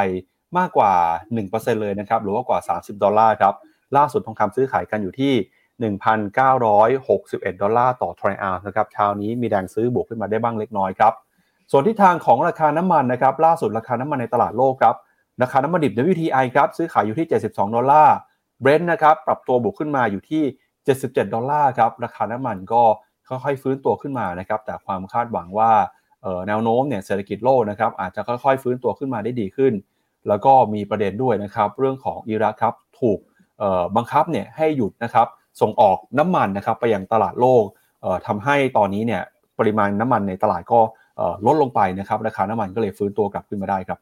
[0.58, 0.94] มากกว่า
[1.38, 3.54] 1%เลยนะครับหรือว่ากว่า 30 ดอลลาร์ครับ
[3.98, 5.34] ล่าสุดทองคำซื้อขายกันอยู่ที่
[5.82, 11.14] 1,961 ดอลลาร์ต่อทรอยออนซ์นะครับเช้านี้มีแรงซื้อบวกขึ้นมาได้บ้างเล็กน้อยครับ
[11.72, 14.96] ส่วนที่ทางของราคาน้ำมันนะครับล่าสุดราคาน้ำมันในตลาดโลกครับ
[15.42, 18.16] ราคาน้ำมันดิบ WTI ครับซื้อขายอยู่ที่ 72 ดอลลาร์
[18.62, 20.44] เบรนท์นะครับปรับตัวบวกขึ้นมาอยู่ที่
[20.86, 22.84] 77 ดอลลาร์ครับราคาน้ำมันก็
[23.28, 25.72] ค่อยๆฟื้นตัวขึ้นมานะครับแต่ความคาดหวังว่า
[26.48, 29.74] แนวโน้มเนี่ยเศรษฐกิจโลกนะครับอาจจะค่อยๆฟื้นตัวขึ้นมาได้ดีขึ้น
[30.28, 33.20] แล้วก็มีประเด็นด้วยนะครับเรื่องของอิรักครับถูก
[33.96, 35.28] บังคับเนี่ยให้หยุดนะครับ
[35.62, 37.66] ส่งออกน้ำมันนะครับไปยังตลาดโลก
[38.28, 39.22] ทำให้ตอนนี้เนี่ย
[39.60, 40.80] ปริมาณน้ำมันในตลาดก็
[41.46, 44.00] ลดลงไปนะครับ ราคาน้ำมันก็เลยฟื้นตัวกลับขึ้นมาได้ครับ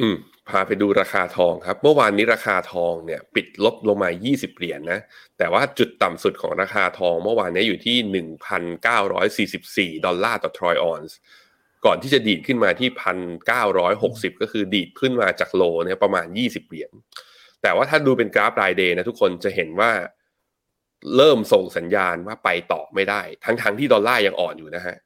[0.00, 0.16] อืม
[0.48, 5.00] พาไปดูราคาทองครับ เมื่อวานนี้ราคาทองเนี่ย ปิดลบลงมา 20 เหรียญนะ
[5.38, 11.16] แต่ว่าจุดต่ำสุดของราคาทองเมื่อวานนี้อยู่ที่ 1,944 ดอลลาร์ต่อทรอยออนซ์
[11.84, 12.88] ก่อนที่จะดีดขึ้นมาที่
[13.70, 16.90] 1,960 ก็คือดีดขึ้นมาจากโลเนี่ยประมาณ 20 เหรียญ
[17.62, 19.90] แต่ว่าถ้าดูเป็นกราฟรายเดย์นะทุกคนจะเห็นว่า
[21.16, 24.96] เริ่มส่งสัญญาณว่าไปต่อไม่ได้ ทั้งๆทที่ดอลลาร์ยังอ่อนอยู่นะฮะ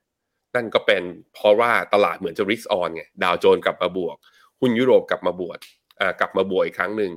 [0.55, 1.03] นั่นก็เป็น
[1.35, 4.17] เพราะว่าตลาดเหมือนจะริสออนไง ดาวโจนกลับมาบวก
[4.61, 5.59] หุ้นยุโรปกลับมาบวก
[6.01, 7.13] อ่ากลับมาบวกอีกครั้งหนึ่ง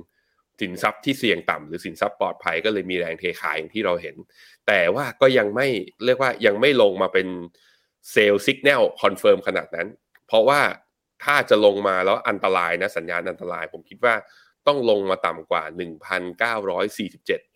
[0.60, 4.16] สินทรัพย์ที่เสี่ยงต่ำหรือสินทรัพย์ปลอดภัยก็เลยมีแรงเทขายอย่างที่เราเห็น
[4.66, 5.66] แต่ว่าก็ยังไม่
[6.04, 7.28] เรียกว่ายังไม่ลงมาเป็น
[8.12, 9.88] sell สัญญาณ confirm ขนาดนั้น
[10.26, 10.60] เพราะว่า
[11.24, 14.14] ถ้าจะลงมาแล้วอันตรายนะสัญญาณอันตราย ผมคิดว่า
[14.66, 15.62] ต้องลงมาต่ำกว่า
[16.60, 17.53] 1,947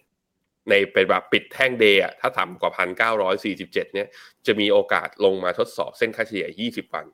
[0.71, 2.73] ในเป็นแบบปิดแท่ง day ถ้าต่ำกว่า
[3.19, 4.09] 1,947 เนี่ย
[4.47, 7.07] จะมีโอกาสลงมาทดสอบเส้นค่าเฉลี่ย 20 วัน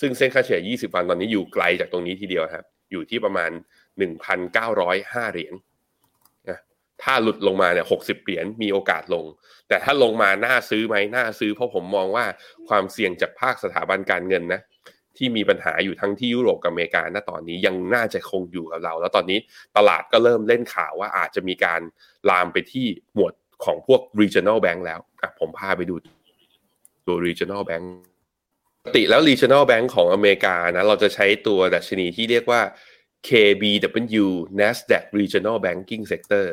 [0.00, 3.50] ซึ่งเส้นค่าเฉลี่ย 20 วันตอนนี้อยู่ไกลจากตรงนี้ทีเดียวครับ อยู่ที่ประมาณ
[4.22, 5.54] 1,905 เหรียญ
[6.48, 6.58] นะ
[7.02, 9.24] ถ้าหลุดลงมาเนี่ย 60 เหรียญมีโอกาสลง
[9.68, 12.24] แต่ถ้าลงมาน่าซื้อไหมน่าซื้อเพราะผมมองว่า
[12.68, 14.60] ความเสี่ยงจากภาคสถาบันการเงินนะ
[15.18, 19.38] ที่มีปัญหาอยู่ทั้งที่ยุโรปกับอเมริกาณตอนนี้ยังน่าจะคงอยู่กับเรา แล้วตอนนี้
[19.76, 21.80] ตลาดก็เริ่มเล่นข่าวว่าอาจจะมีการ
[22.30, 23.32] ลามไปที่หมวด
[23.64, 25.94] ของพวก regional bank แล้วอะผมพาไปดู
[27.06, 27.84] ตัว regional bank
[28.84, 32.60] ปกติแล้ว regional bank ของอเมริกานะเราจะใช้ตัวดัชนีที่เรียกว่า
[33.28, 34.26] KBW
[34.60, 36.46] Nasdaq Regional Banking Sector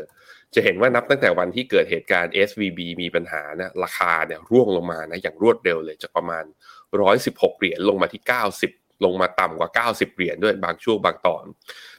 [0.53, 6.43] จะเห็นว่านับตั้งแต่วันที่เกิดเหตุการณ์ SVB มีปัญหานะราคาเนี่ยร่วงลงมานะอย่างรวดเร็วเลยจากประมาณ
[7.01, 8.21] 116 เหรียญลงมาที่
[8.63, 11.45] 90 ลงมาต่ำกว่า 90 เหรียญด้วยบางช่วงบางตอน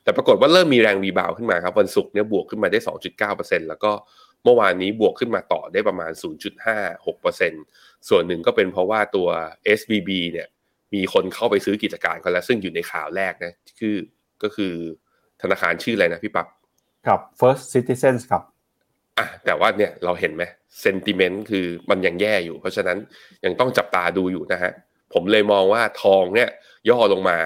[0.03, 2.79] แต่ปรากฏว่าเริ่มมีแรงรีบาวขึ้นมาครับวันศุกร์เนี่ยบวกขึ้นมาได้
[3.25, 3.93] 2.9%แล้วก็
[4.45, 6.13] เมื่อวานนี้บวกขึ้นมาต่อได้ประมาณ
[6.91, 9.29] 0.56%ส่วนหนึ่งก็เป็นเพราะว่าตัว
[9.79, 10.49] SVB เนี่ย
[10.95, 13.97] มีคนเข้าไปซื้อกิจการเขาแล้ว ซึ่งอยู่ในข่าวแรกนะคือ
[14.43, 14.75] ก็คือ
[15.43, 16.47] ธนาคารชื่ออะไรนะพี่ปับ๊บ
[17.07, 18.43] ครับ First Citizens ครับ
[19.18, 20.42] อะแต่ว่าเนี่ยเราเห็นไหม
[20.83, 22.98] เซนติเมนต์คือมันยังแย่อยู่ เพราะฉะนั้น
[23.44, 24.72] ยังต้องจับตาดูอยู่นะฮะ
[25.12, 26.48] ผมเลยมองว่าทองเนี่ย
[26.88, 27.38] ย่อลงมา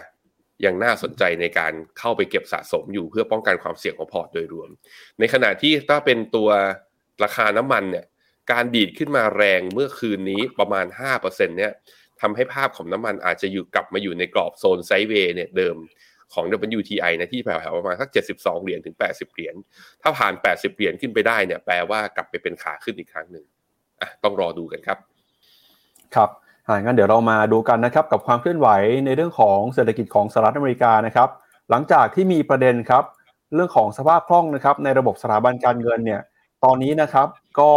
[0.65, 4.71] ยังน่าสนใจในการเข้าไปเก็บสะสมอยู่เพื่อป้องกันความเสี่ยงของพอร์ตโดยรวม
[5.19, 6.49] ในขณะที่ถ้าเป็นตัว
[7.25, 8.05] ราคาน้ำมันเนี่ย
[8.53, 11.73] การดีดขึ้นมาแรงเมื่อคืนนี้ประมาณ 5%เนี่ย
[12.21, 15.77] ทำให้ภาพของน้ำมันอาจจะอยู่กลับมาอยู่ในกรอบโซนไซด์เวย์เนี่ยเดิม
[16.35, 16.45] ของ
[16.79, 19.55] WTI นะที่แถวๆประมาณสัก 72 เหรียญถึง 80 เหรียญ
[20.03, 23.45] ถ้าผ่าน 80 เหรียญขึ้นไปได้เนี่ยแปลว่ากลับไปเป็นขาขึ้นอีกครั้งหนึ่ง
[24.25, 24.99] ต้องรอดูกันครับ
[26.15, 26.31] ครับ
[26.85, 28.69] งั้นเดี๋ยวเรามาดูกันนะครับกับความเคลื่อนไหว
[29.07, 31.29] ในเรื่องของเศรษฐกิจของสหรัฐอเมริกานะครับ
[31.71, 33.05] หลังจากที่มีประเด็นครับ
[33.55, 36.21] เรื่องของสภาพคล่องนะครับ ในระบบสถาบันการเงินเนี่ย
[36.65, 37.71] ตอนนี้นะครับก็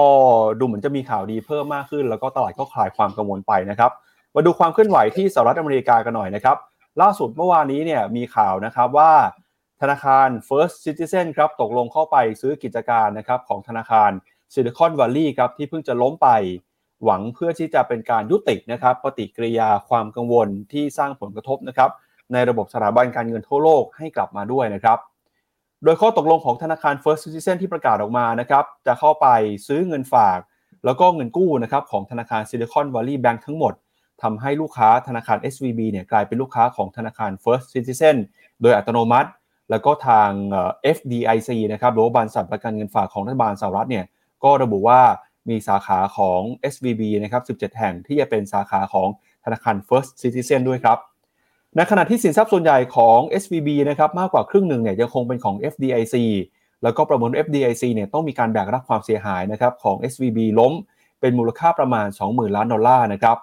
[0.60, 3.92] ดูเหมือนจะมีข่าวดีเพิ่มมากขึ้น แล้วก็ตลาดก็คลายความกังวลไปนะครับ
[4.36, 6.58] มาดูความเคลื่อนไหวที่สหรัฐอเมริกากันหน่อยนะครับ
[7.02, 9.14] ล่าสุดเมื่อวานนี้เนี่ยมีข่าวนะครับว่า
[9.82, 14.12] ธนาคาร First Citizen ครับตกลงเข้าไปซื้อกิจการนะครับของธนาคาร
[14.54, 16.30] Silicon Valley ครับที่เพิ่งจะล้มไป
[17.04, 21.90] หวังเพื่อที่จะเป็นการยุตินะครับปฏิกิริยาความกังวลที่สร้างผลกระทบนะครับ
[22.34, 24.98] ในระบบสถาบันการเงินทั่วโลกให้กลับมาด้วยนะครับ
[25.84, 29.28] โดยข้อตกลงของธนาคาร First Citizen ที่ประกาศออกมานะครับจะเข้าไป
[29.68, 30.40] ซื้อเงินฝาก
[30.86, 33.74] แล้วก็เงินกู้นะครับของธนาคาร Silicon Valley Bank ทั้งหมด
[34.24, 38.18] ทำให้ลูกค้าธนาคาร SVB เนี่ยกลายเป็นลูกค้าของธนาคาร First Citizen
[38.62, 39.30] โดยอัตโนมัติ
[39.70, 40.30] แล้วก็ทาง
[40.96, 44.06] FDIC นะครับหรือว่าบรรษัทประกันเงินฝากของรัฐบาลสหรัฐเนี่ย
[44.44, 45.02] ก็ระบุว่า
[45.50, 46.42] มีสาขาของ
[46.74, 49.08] SVB นะครับ 17 แห่งที่จะเป็นสาขาของ
[49.46, 50.98] ธนาคาร First Citizen ด้วยครับ
[51.76, 56.16] ในขณะที่สินทรัพย์ส่วนใหญ่ของ SVB นะครับมากกว่าครึ่งหนึ่งเนี่ยยังคงเป็นของ FDIC
[56.84, 60.74] แล้วก็ประเมิน FDIC เนี่ยต้องมีการแบกรับความเสียหายนะครับของ SVB ล้ม
[61.20, 63.38] เป็นมูลค่าประมาณ 20,000 ล้านดอลลาร์นะครับ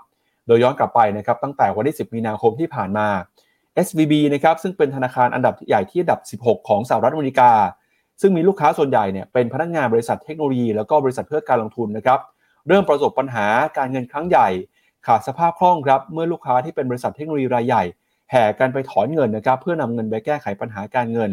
[0.48, 3.06] โดยย้อนกลับไปนะครับตั้งแต่วันที่ 10 มีนาคมที่ผ่านมา
[3.86, 7.50] SVB นะครับซึ่งเป็นธนาคารอันดับใหญ่ที่อันดับ 16 ของสหรัฐอเมริกา
[8.20, 12.20] ซึ่งมีลูกค้าส่วนใหญ่เนี่ยเป็นพนักงานบริษัทเทคโนโลยี แล้วก็บริษัทเพื่อการลงทุนนะครับ
[12.68, 13.46] เริ่มประสบปัญหา
[13.78, 14.48] การเงินครั้งใหญ่
[15.06, 17.84] ขาดสภาพคล่องครับเมื่อลูกค้าที่เป็นบริษัทเทคโนโลยีรายใหญ่
[18.30, 21.30] แห่กันไปถอนเงินนะครับเพื่อนำเงินไปแก้ไขปัญหาการเงิน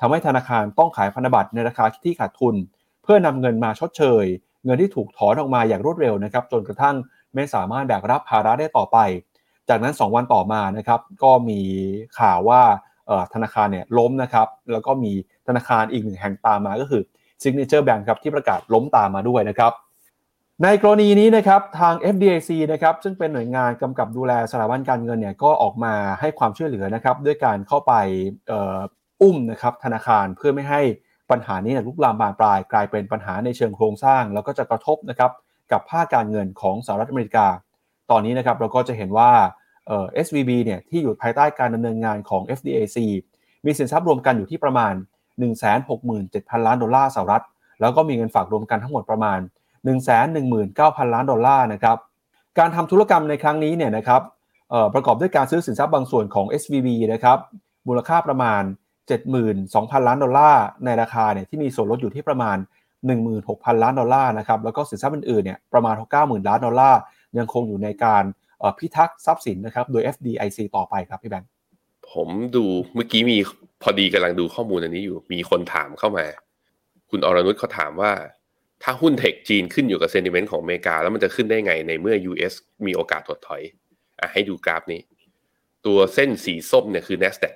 [0.00, 2.54] ทำให้ธนาคารต้องขายพันธบัตรในราคาที่ขาดทุน
[3.02, 4.24] เพื่อนำเงินมาชดเชย
[4.64, 6.96] เงินที่ถูกถอนออกมาอย่างรวดเร็วนะครับจนกระทั่ง
[7.34, 8.98] ไม่สามารถแบกรับภาระได้ต่อไป
[9.68, 11.60] จากนั้น 2 วันต่อมานะครับก็มี
[12.18, 12.62] ข่าวว่า
[13.34, 15.12] ธนาคารเนี่ยล้มนะครับแล้วก็มี
[15.46, 17.02] ธนาคารอีกหนึ่งแห่งตามมาก็คือ
[17.42, 19.72] Signature Bank ครับที่ประกาศล้มตามมาด้วยนะครับ
[20.64, 27.92] ในกรณีนี้นะครับทาง FDIC นะครับซึ่งเป็นหน่วยงานกำกับดูแลสถาบันการเงินเนี่ยก็ออกมาให้ความช่วยเหลือนะครับด้วยการเข้าไป
[29.22, 30.80] อุ้มนะครับธนาคารเพื่อไม่ให้
[31.30, 35.30] ปัญหานี้ลุกลามบานปลาย กลายเป็นปัญหาในเชิงโครงสร้าง แล้วก็จะกระทบนะครับ
[35.72, 37.46] กับภาคการเงินของสหรัฐอเมริกา
[38.10, 39.30] ตอนนี้นะครับเราก็จะเห็นว่า
[39.86, 42.98] เอ่อ SVB เนี่ยที่อยู่ภายใต้การดำเนินงานของ FDIC
[43.64, 44.94] มีสินทรัพย์รวมกันอยู่ที่ประมาณ
[45.80, 47.44] 167,000 ล้านดอลลาร์สหรัฐ
[47.80, 49.38] แล้วก็มีเงินฝากรวมกันทั้งหมดประมาณ
[50.06, 51.96] 119,000 ล้านดอลลาร์นะครับ
[52.58, 54.22] การทำธุรกรรมในครั้งนี้เนี่ยนะครับ
[54.94, 57.38] ประกอบด้วยการซื้อสินทรัพย์บางส่วนของ SVB นะครับ
[57.88, 58.62] มูลค่าประมาณ
[59.34, 62.56] 72,000 ล้านดอลลาร์ในราคาเนี่ยที่มีส่วนลดอยู่ที่ประมาณ
[63.22, 67.00] 16,000 ล้านดอลลาร์นะครับแล้วก็สินทรัพย์อื่นๆเนี่ยประมาณ 90,000 ล้านดอลลาร์
[67.38, 68.24] ยังคงอยู่ในการ
[68.78, 71.50] พิทักษ์ทรัพย์สินนะครับโดย FDIC ต่อไปครับพี่แบงค์
[72.10, 73.38] ผมดูเมื่อกี้มี
[73.82, 76.26] พอดีกำลังดูข้อมูลอันนี้อยู่ มีคนถามเข้ามา
[77.10, 78.12] คุณอรนุชเขาถามว่า
[78.82, 82.52] ถ้าหุ้นเทคจีนขึ้นอยู่กับเซนิเมนต์ของอเมริกา แล้วมันจะขึ้นได้ไงในเมื่อ US
[82.86, 83.62] มีโอกาสถดถอย
[84.20, 85.00] อะให้ดูกราฟนี้
[85.86, 87.54] ตัวเส้นสีส้มเนี่ยคือ NASDAQ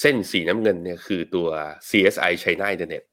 [0.00, 1.48] เส้นสีน้ำเงินเนี่ยคือตัว
[1.88, 3.04] CSI China Internet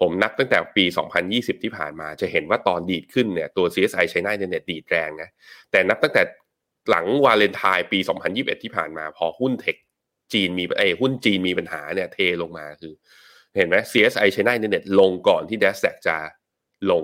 [0.00, 0.84] ผมนับตั้งแต่ปี
[1.24, 5.28] 2020 ที่ผ่านมาจะเห็นว่าตอนดีดขึ้นเนี่ยตัว CSI China Internet ดีดแรงนะ
[5.70, 6.22] แต่นับตั้งแต่
[6.90, 7.98] หลังวาเลนไทน์ปี
[8.30, 9.76] 2021 ที่ผ่านมา พอหุ้นเทค
[10.32, 12.92] จีนมีไอ้หุ้นจีนมีปัญหาเนี่ยเทลงมาคือ
[13.56, 16.16] เห็นไหม CSI China Internet ลงก่อนที่ NASDAQ จะ
[16.90, 17.02] ลง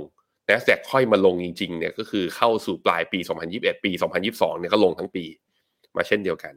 [0.48, 3.18] NASDAQ ค่อยมาลงจริงๆเนี่ยก็คือเข้าสู่ปลายปี
[3.52, 3.90] 2021 ปี
[4.26, 5.24] 2022 เนี่ยก็ลงทั้งปี
[5.96, 6.54] มาเช่นเดียวกัน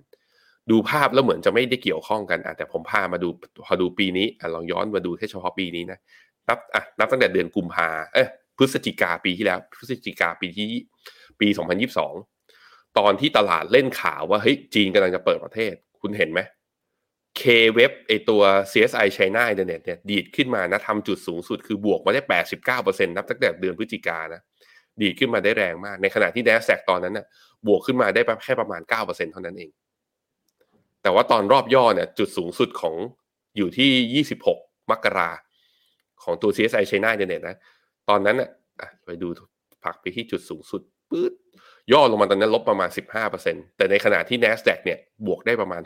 [0.72, 3.30] ดูภาพแล้วเหมือนจะไม่ได้เกี่ยวข้องกันแต่ผมพามาดู
[3.66, 6.00] พอดูปีนี้ลองย้อนมาดูแค่เฉพาะปีนี้นะ
[6.50, 8.24] นับอะนับตั้งแต่เดือนกุมภาเอ้
[8.58, 10.68] พฤศจิกาปีที่แล้ว พฤศจิกาปีที่
[11.40, 11.48] ปี
[12.24, 16.40] 2022 ตอนที่ตลาดเล่นข่าวว่าเฮ้ยจีนกำลังจะเปิดประเทศ คุณเห็นไหม
[17.42, 17.44] K
[17.78, 22.22] Web ไอตัว CSI China Internet เนี่ยดีดขึ้นมานะทำจุดสูงสุดคือบวกมาได้
[22.70, 24.42] 89%นับตั้งแต่เดือนพฤศจิกานะ
[25.02, 27.26] ดีดขึ้นมาได้แรงมาก ในขณะที่ NASDAQ ตอนนั้นนะ่ะ
[27.68, 29.72] บวกขึ้นมาได้แค่ประมาณ 9%เท่านั้นเอง
[31.02, 32.96] แต่ว่าตอนรอบย่อเนี่ยจุดสูงสุดของ
[33.58, 35.30] อยู่ที่ 26 มกรา
[36.24, 37.58] ของตัว CSI China Internet นะ
[38.10, 38.50] ตอนนั้นอะ
[39.06, 39.28] ไปดู
[39.84, 41.34] ผักไปที่จุดสูงสุดปื๊ด
[41.92, 42.90] ย่อลงมาตอนนั้นลบประมาณ
[43.34, 45.82] 15%แต่ในขณะที่ NASDAQ เนี่ยบวกได้ประมาณ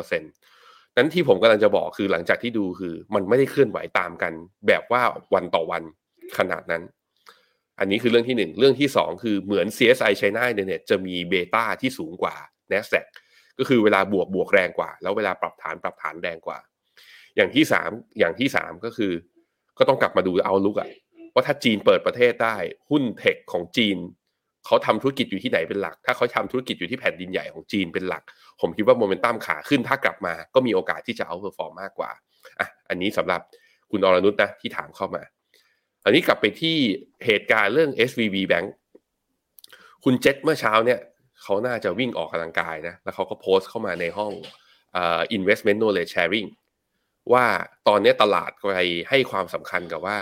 [0.00, 4.32] 6%นั้นที่ผมกำลังจะบอกคือหลังจากที่ดูคือ มันไม่ได้เคลื่อนไหวตามกัน
[4.68, 5.02] แบบว่า
[5.34, 5.82] วันต่อวัน
[6.38, 6.82] ขนาดนั้น
[7.78, 12.34] อันนี้คือเรื่องที่หนึ่งเรื่องที่สองคือเหมือน CSI China Internet จะมีเบต้าที่สูงกว่า
[12.72, 13.06] NASDAQ
[13.58, 16.58] ก็คือเวลาบวกบวกแรงกว่า แล้วเวลาปรับฐานปรับฐานแรงกว่า
[17.36, 19.12] อย่างที่สามอย่างที่สามก็คือ
[19.78, 20.88] ก็ต้องกลับมาดู outlook อะ
[21.34, 22.56] ว่าถ้าจีนเปิดประเทศได้
[22.90, 23.96] หุ้น tech ของจีน
[24.66, 28.22] เขาทำธุรกิจอยู่ที่ไหนเป็นหลัก ถ้าเขาทำธุรกิจอยู่ที่แผ่นดินใหญ่ของจีนเป็นหลัก
[28.60, 32.10] ผมคิดว่าโมเมนตัมขาขึ้นถ้ากลับมาก็มีโอกาสที่จะ outperform มากกว่า
[32.60, 33.40] อะอันนี้สำหรับ
[33.90, 35.22] คุณอรนุชนะที่ถามเข้ามา
[36.04, 36.76] อันนี้กลับไปที่
[37.26, 38.68] เหตุการณ์เรื่อง SVB Bank
[40.04, 40.98] คุณเจษเมื่อเช้าเนี่ย
[41.42, 44.32] เขาน่าจะวิ่งออกกำลังกายนะ แล้วเขาก็โพสต์เข้ามาในห้อง
[44.96, 46.48] อ่า investment knowledge sharing
[47.32, 47.46] ว่า
[47.88, 50.18] ตอนนี้ตลาดไปให้ความสำคัญกับว่า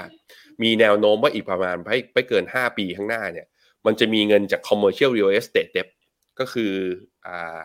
[0.63, 3.47] มีแนวโน้มว่าอีกประมาณไม่ไม่เกิน 5 ปีข้างหน้าเนี่ย
[3.87, 5.89] มันจะมีเงินจาก commercial real estate debt
[6.39, 6.73] ก็คือ
[7.27, 7.59] อ่า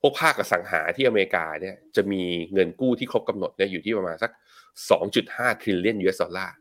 [0.00, 2.22] พวกภาคอสังหาที่อเมริกาเนี่ยจะมี
[2.54, 4.30] เงินกู้ที่ครบกำหนดเนี่ยอยู่ที่ประมาณสัก
[4.96, 6.54] 2.5 trillion US ดอลลาร์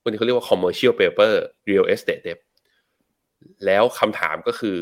[0.00, 1.34] พวกนี้เขาเรียกว่า commercial paper
[1.68, 2.40] real estate debt
[3.66, 4.76] แล้วคำถามก็คือ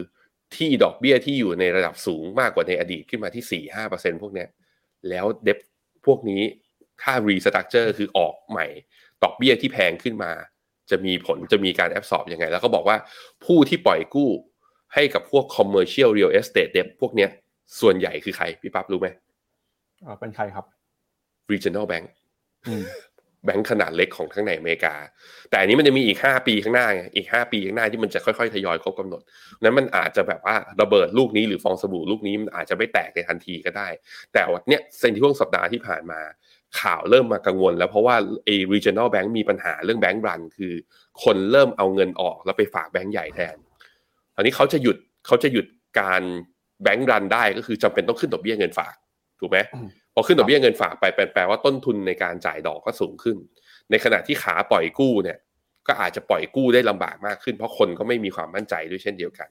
[0.57, 4.49] ที่ดอกเบี้ยที่อยู่ในระดับสูงมากกว่าในอดีตขึ้นมาที่ 4-5%พวกเนี้ย
[5.09, 5.59] แล้วเดบ
[6.07, 6.43] พวกนี้
[7.03, 8.67] ถ้า restructure คือออกใหม่
[9.23, 10.33] ดอกเบี้ยที่แพงขึ้นมา
[10.91, 12.97] จะมีผลจะมีการแอบสอบยังไง แล้วก็บอกว่า
[13.45, 14.31] ผู้ที่ปล่อยกู้
[14.95, 17.31] ให้กับพวก commercial real estate debt พวกเนี้ย
[17.81, 19.09] ส่วนใหญ่คือใคร พี่ปั๊บรู้ไหม
[20.03, 20.65] เอ่อเป็นใครครับ
[21.53, 22.07] regional bank
[22.69, 22.85] อืม
[23.45, 24.95] แบงค์ขนาดเล็กของทั้งในอเมริกา
[25.51, 29.23] แต่อันนี้มันจะมีอีก 5 ปีข้างหน้าไงอีก 5 ปีข้างหน้าที่มันจะค่อยๆ ทยอยครบกำหนด
[29.63, 33.89] นั้นมันอาจจะแบบว่าระเบิดลูกนี้หรือฟองสบู่ลูกนี้มันอาจจะไม่แตกในทันทีก็ได้
[34.33, 36.21] แต่วันเนี้ยเซนที่ช่วงสัปดาห์ที่ผ่านมา
[36.81, 40.73] ข่าวเริ่มมากังวล แล้วเพราะว่าไอ้ regional bank มีปัญหาเรื่องแบงก์รัน คือ
[41.25, 43.57] คนเริ่มเอาเงินออกแล้วไปฝากแบงก์ใหญ่แทน
[44.35, 45.67] ตอนนี้เขาจะหยุดเขาจะหยุด
[46.01, 46.23] การ
[46.83, 48.95] แบงก์รันได้ก็คือจำเป็นต้องขึ้นดอกเบี้ยเงินฝาก
[49.41, 53.37] ถูกไหมอืมพอขึ้นดอกเบี้ยเงินฝากไปแปลแปลว่าต้นทุนในการจ่ายดอกก็สูงขึ้น
[53.91, 55.39] ในขณะที่ขาปล่อยกู้เนี่ย
[55.89, 59.49] ก็อาจจะปล่อยกู้ได้ลำบากมากขึ้น เพราะคนก็ไม่มีความมั่นใจด้วยเช่นเดียวกัน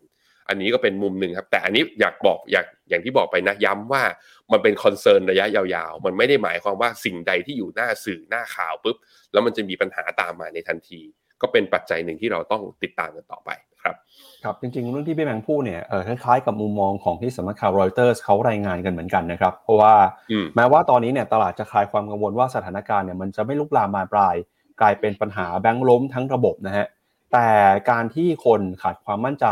[0.49, 4.03] อันนี้ก็เป็นมุมหนึ่งครับ แต่อันนี้อยากบอกอยากอย่างที่บอกไปนะย้ำว่า
[4.51, 8.97] มันเป็นคอนเซิร์นระยะยาวๆ มันไม่ได้หมายความว่าสิ่งใดที่อยู่หน้าสื่อหน้าข่าวปุ๊บ
[9.31, 11.01] แล้วมันจะมีปัญหาตามมาในทันที
[11.41, 13.49] ก็เป็นปัจจัยหนึ่งที่เราต้องติดตามกันต่อไป
[13.83, 13.95] ครับ
[14.43, 19.93] ครับจริงๆเรื่องที่พี่แบงค์พูดเนี่ยเออคล้ายๆกับมุมมองของที่สำนักข่าวรอยเตอร์สเขารายงานกันเหมือนกันนะครับ เพราะว่า
[20.31, 24.35] อืมแม้ว่าตอนนี้เนี่ยตลาดจะคลายความกังวลว่าสถานการณ์เนี่ยมันจะไม่ลุกลามบานปลาย
[24.81, 26.85] กลายเป็นปัญหาแบงค์ล้มทั้งระบบนะฮะ
[27.33, 27.47] แต่
[27.89, 29.47] การที่คนขาดความมั่นใจ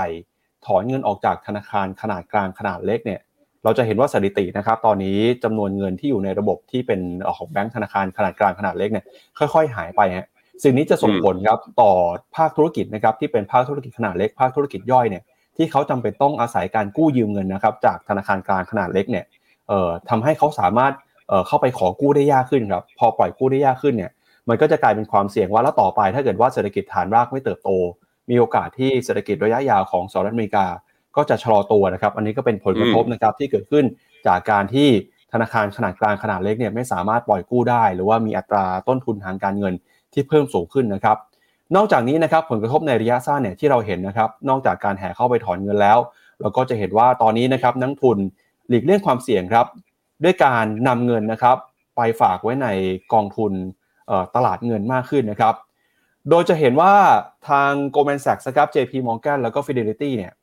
[0.67, 3.21] ถอนเงินออกจากธนาคารขนาดกลางขนาดเล็กเนี่ย
[3.63, 6.99] เราจะเห็นว่าสถิตินะครับตอนนี้จำนวนเงินที่อยู่ในระบบที่เป็น
[7.37, 9.05] ของแบงค์ธนาคารขนาดกลางขนาดเล็กเนี่ย
[9.37, 10.27] ค่อย ๆ หายไปฮะ
[10.63, 11.91] สิ่งนี้จะส่งผลครับต่อ
[12.35, 15.23] ภาคธุรกิจนะครับที่เป็นภาคธุรกิจขนาดเล็ก ภาคธุรกิจย่อยเนี่ย
[15.57, 19.25] ที่เขาจำเป็นต้องอาศัยการกู้ยืมเงินนะครับจากธนาคารกลางขนาดเล็กเนี่ย
[19.67, 20.93] เอ่อทำให้เขาสามารถ
[21.27, 24.11] เอ่อเข้าไปขอกู้ได้ยากขึ้นครับพอปล่อยกู้ได้ยากขึ้นเนี่ย
[24.49, 27.69] มันก็จะกลายเป็นความเสี่ยงว่าแล้วต่อไปถ้าเกิดว่าเศรษฐกิจฐานรากไม่เติบโต
[28.29, 30.65] มีโอกาสที่เศรษฐกิจระยะยาวของสหรัฐอเมริกา
[31.15, 33.85] ก็จะชะลอตัวนะครับ อันนี้ก็เป็นผลกระทบนะครับที่เกิดขึ้น
[34.27, 34.89] จากการที่
[35.33, 39.73] ธนาคารขนาดกลางขนาดเล็กเนี่ยไม่สามารถปล่อยกู้ได้ หรือว่ามีอัตราต้นทุนทางการเงิน
[40.13, 41.17] ที่เพิ่มสูงขึ้นนะครับ
[41.75, 45.97] นอกจากนี้นะครับผลกระทบในระยะสั้นเนี่ยที่เราเห็นนะครับนอกจากการแห่เข้าไปถอนเงินแล้ว
[46.41, 48.17] เราก็จะเห็นว่าตอนนี้นะครับนักทุน
[48.69, 49.65] หลีกเลี่ยงความเสี่ยงครับ
[50.23, 51.57] ด้วยการนำเงินนะครับ
[51.95, 52.67] ไปฝากไว้ใน
[53.13, 53.51] กองทุน
[54.07, 55.53] เอ่อตลาดเงินมากขึ้นนะครับ
[56.29, 56.93] โดยจะเห็นว่า
[57.49, 60.33] ทาง Goldman Sachs ครับ JP Morgan แล้วก็ Fidelity เนี่ย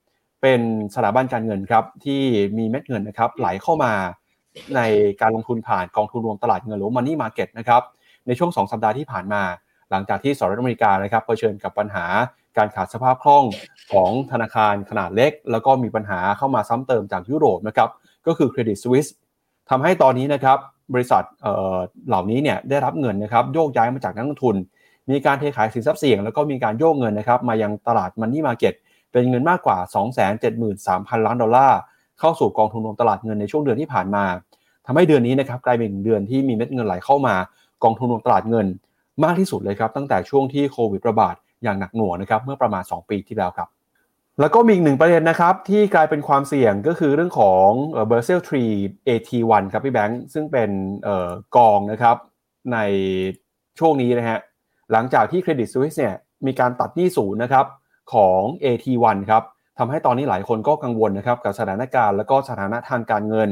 [0.42, 0.60] เป็น
[0.94, 2.22] สถาบันการเงินครับที่
[2.58, 3.92] มีเม็ดเงินนะครับไหลเข้ามา
[4.76, 4.80] ใน
[5.20, 7.82] การลงทุนผ่านกองทุนรวมตลาดเงินหรือ Money Market นะครับ
[8.26, 9.42] ในช่วง 2 สัปดาห์ที่ผ่านมา
[9.90, 12.04] หลังจากที่สหรัฐอเมริกานะครับเผชิญกับปัญหา
[12.56, 13.44] การขาดสภาพคล่อง
[13.92, 17.88] ของธนาคารขนาดเล็ก แล้วก็มีปัญหาเข้ามาซ้ำเติมจากยุโรปนะครับ
[18.26, 19.10] ก็คือ Credit Suisse
[19.70, 20.58] ทำให้ตอนนี้นะครับ
[20.94, 21.76] บริษัทเอ่อ
[22.08, 24.56] เหล่านี้เนี่ยได้รับเงินนะครับโยกย้ายมาจากนักลงทุน
[25.10, 28.74] มีการเทขายสินทรัพย์เสี่ยง แล้วก็มีการโยกเงินนะครับมายังตลาดมันนี่มาเก็ต
[29.12, 29.78] เป็นเงินมากกว่า
[30.52, 31.78] 273,000 ล้านดอลลาร์
[32.20, 34.24] เข้าสู่กองทุนรวมตลาดเงินในช่วงเดือนที่ผ่านมา
[34.86, 37.34] ทำให้เดือนนี้นะครับกลายเป็นเดือนที่มีเม็ดเงินไหลเข้ามา
[37.84, 38.66] กองทุนรวมตลาดเงิน
[39.24, 43.68] มากที่สุดเลยครับตั้งแต่ช่วงที่โควิดระบาดอย่างหนักหน่วงนะครับเมื่อประมาณ 2 ปีที่แล้วครับ
[44.40, 47.68] แล้วก็มีอีกหนึ่งประเด็นนะครับที่กลายเป็นความเสี่ยงก็คือเรื่องของ
[48.06, 48.64] เบอร์เซลทรี
[49.08, 50.70] AT1 ครับพี่แบงค์ซึ่งเป็น
[51.06, 52.16] ออกองนะครับ
[52.72, 52.78] ใน
[53.78, 54.38] ช่วงนี้นะฮะ
[54.92, 56.14] หลังจากที่ Credit Suisse เนี่ย
[56.46, 57.66] มีการตัดหนี้ศูนย์นะครับ
[58.12, 59.42] ของ AT1 ครับ
[59.78, 63.50] ทำให้ตอนนี้หลายคนก็กังวลนะครับกับสถานการณ์แล้วก็สถานะทางการเงิน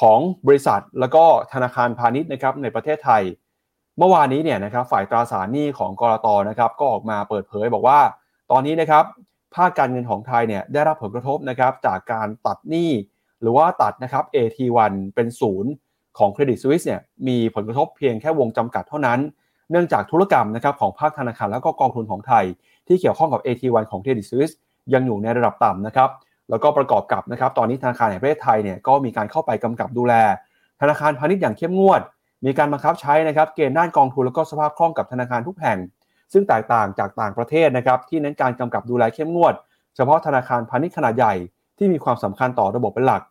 [0.00, 3.22] ของบริษัทแล้วก็ธนาคารพาณิชย์นะครับในประเทศไทย
[3.98, 8.00] เมื่อวานนี้เนี่ยนะครับฝ่ายตราสารหนี้ของกรตนะครับก็ออกมาเปิดเผยบอกว่า
[8.50, 9.04] ตอนนี้นะครับ
[9.54, 12.90] ภาคการเงินของไทยเนี่ยได้รับผลกระทบนะครับจากการตัดหนี้
[13.40, 15.70] หรือว่าตัดนะครับ AT1 เป็นศูนย์
[16.18, 19.18] ของ Credit Suisse เนี่ยมีผลกระทบเพียงแค่วงจำกัดเท่านั้น
[19.70, 22.44] เนื่องจากธุรกรรมนะครับของภาคธนาคารแล้วก็กองทุนของไทย
[22.86, 24.54] ที่เกี่ยวข้องกับ AT1 ของ Credit Suisse
[24.94, 26.10] ยังอยู่ในระดับต่ำนะครับ
[26.50, 30.14] แล้วก็ประกอบกับนะครับตอนนี้ธนาคารแห่งประเทศไทยเนี่ยก็มีการเข้าไปกำกับดูแล
[30.80, 32.00] ธนาคารพาณิชย์อย่างเข้มงวด
[32.46, 35.78] มีการบังคับใช้นะครับเกณฑ์ด้านกองทุนแล้วก็สภาพคล่องกับธนาคารทุกแห่ง
[36.32, 39.54] ซึ่งแตกต่างจากต่างประเทศนะครับที่เน้นการกำกับดูแลเข้มงวด
[39.96, 41.34] เฉพาะธนาคารพาณิชย์ขนาดใหญ่
[41.78, 43.22] ที่มีความสำคัญต่อระบบเป็นหลัก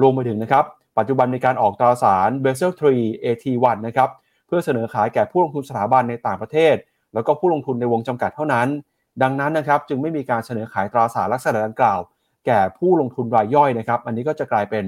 [0.00, 0.64] รวมไปถึงนะครับ
[0.98, 4.10] ปัจจุบันในการออกตราสาร Basel 3 AT1 นะครับ
[4.46, 6.76] เพื่อเสนอขายแก่ผู้ลงทุนสถาบันในต่างประเทศ
[7.14, 8.68] แล้วก็ผู้ลงทุนในวงจำกัดเท่านั้น
[9.22, 12.00] ดังนั้นนะครับจึงไม่มีการเสนอขายตราสารลักษณะดังกล่าว
[12.46, 14.84] แก่ผู้ลงทุนรายย่อยนะครับ อันนี้ก็จะกลายเป็น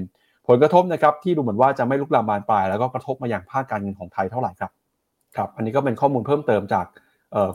[0.47, 4.71] ผลกระทบนะครับที่ดูเหมือนว่าจะไม่ลุกลามบานปลาย แล้วก็กระทบมาอย่างภาคการเงินของไทยเท่าไหร่ครับ
[5.35, 6.85] ครับอันนี้ก็เป็นข้อมูลเพิ่มเติมจาก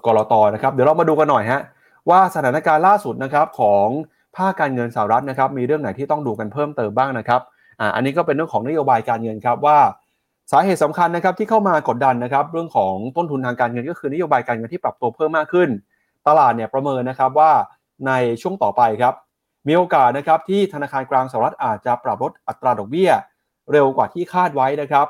[0.06, 1.60] กรอตนะครับเดี๋ยวเรามาดูกันหน่อยฮะ
[2.10, 3.86] ว่าสถานการณ์ล่าสุดนะครับของ
[4.36, 7.40] ภาคการเงินสหรัฐนะครับมีเรื่องไหนที่ต้องดูกันเพิ่มเติมบ้างนะครับ
[7.80, 9.78] อ่าอันนี้ก็เป็นเรื่องของนโยบายการเงินครับว่า
[10.50, 15.68] สาเหตุสำคัญนะครับที่เข้ามากดดันนะครับเรื่องของต้นทุนทางการเงินก็คือนโยบายการเงินที่ปรับตัวเพิ่มมากขึ้น
[16.28, 17.52] ตลาดเนี่ยประเมินนะครับว่า
[18.06, 19.14] ในช่วงต่อไปครับ
[19.68, 23.10] มีโอกาสนะครับที่ธนาคารกลางสหรัฐอาจจะปรับลดอัตราดอกเบี้ย
[23.72, 25.06] เร็วกว่าที่คาดไว้นะครับ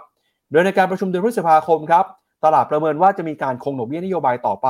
[0.50, 2.04] โดยในการประชุมเดือนพฤษภาคมครับ
[2.44, 4.68] ตลาดประเมินว่าจะมีการคงดอกเบี้ยนโยบายต่อไป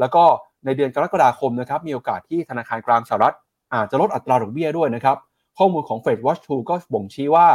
[0.00, 0.24] แล้วก็
[0.64, 3.34] ในเดือนกรกฎาคมนะครับมีโอกาสที่ธนาคารกลางสหรัฐ
[3.74, 5.16] อาจจะลดอัตราดอกเบี้ยด้วยนะครับ
[5.58, 7.46] ข้อมูลของ Fed Watch 2 ก็บ่งชี้ว่า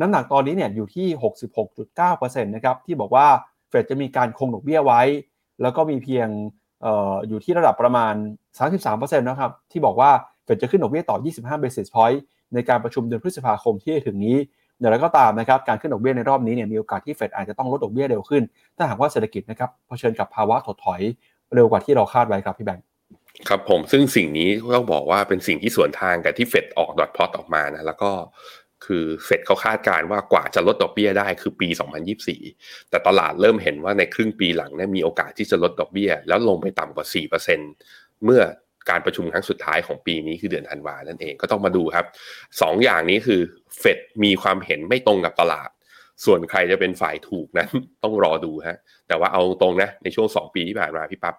[0.00, 1.06] น้ำหนักตอนนี้เนี่ยอยู่ที่
[1.66, 3.26] 66.9%นะครับที่บอกว่า
[3.68, 5.02] เฟดจะมีการคงดอกเบี้ยไว้
[5.62, 6.28] แล้วก็มีเพียง
[6.84, 8.14] อออยู่ที่ระดับประมาณ
[8.68, 10.10] 33%นะครับที่บอกว่า
[10.44, 12.18] เฟดจะขึ้นดอกเบี้ยต่อ 25 basis point
[12.54, 14.36] ในการประชุมเดือนพฤษภาคมที่ถึงนี้
[14.80, 18.42] อย่างไรก็ตามนะครับการขึ้นดอกเบี้ยในรอบนี้เนี่ยมีโอกาสที่เฟดอาจจะต้องลดดอกเบี้ยเร็วขึ้น
[18.76, 21.00] ถ้าหากว่าเศรษฐกิจนะครับเผชิญกับภาวะถดถอย
[21.54, 22.84] เร็วกว่าที่เราคาดไว้ครับพี่แบงค์
[23.48, 28.10] ครับผมซึ่งสิ่งนี้ต้องบอกว่าเป็นสิ่งที่สวนทางกับที่เฟดออกดอทพอตออกมานะแล้วก็
[28.86, 31.68] คือเฟดเขาคาดการณ์ว่ากว่าจะลดดอกเบี้ยได้คือปี
[32.28, 37.06] 2024 แต่ตลาดเริ่มเห็นว่าในครึ่งปีหลังเนี่ยมีโอกาสที่จะลดดอกเบี้ย แล้วลงไปต่ำกว่า
[37.64, 38.42] 4%เมื่อ
[38.90, 42.06] การประชุมครั้งสุดท้ายของปีนี้คือเดือนธันวานั่นเองก็ต้องมาดูครับ
[42.62, 43.40] สองอย่างนี้คือ
[43.78, 45.68] เฟดมีความเห็นไม่ตรงกับตลาด
[46.24, 47.68] ส่วนใครจะเป็นฝ่ายถูกนั้น
[48.04, 51.34] ต้องรอดูฮะแต่ว่าเอาตรงนะในช่วง 2 ปีที่ผ่านมาพี่ปับ๊บ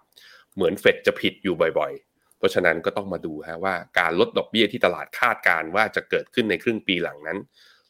[0.55, 1.91] เหมือนเฟดจะผิดอยู่บ่อย
[2.39, 7.37] เพราะฉะนั้นก็ต้องมาดูฮะว่าการลดดอกเบี้ยที่ตลาดคาดการว่าจะเกิดขึ้นในครึ่งปีหลังนั้น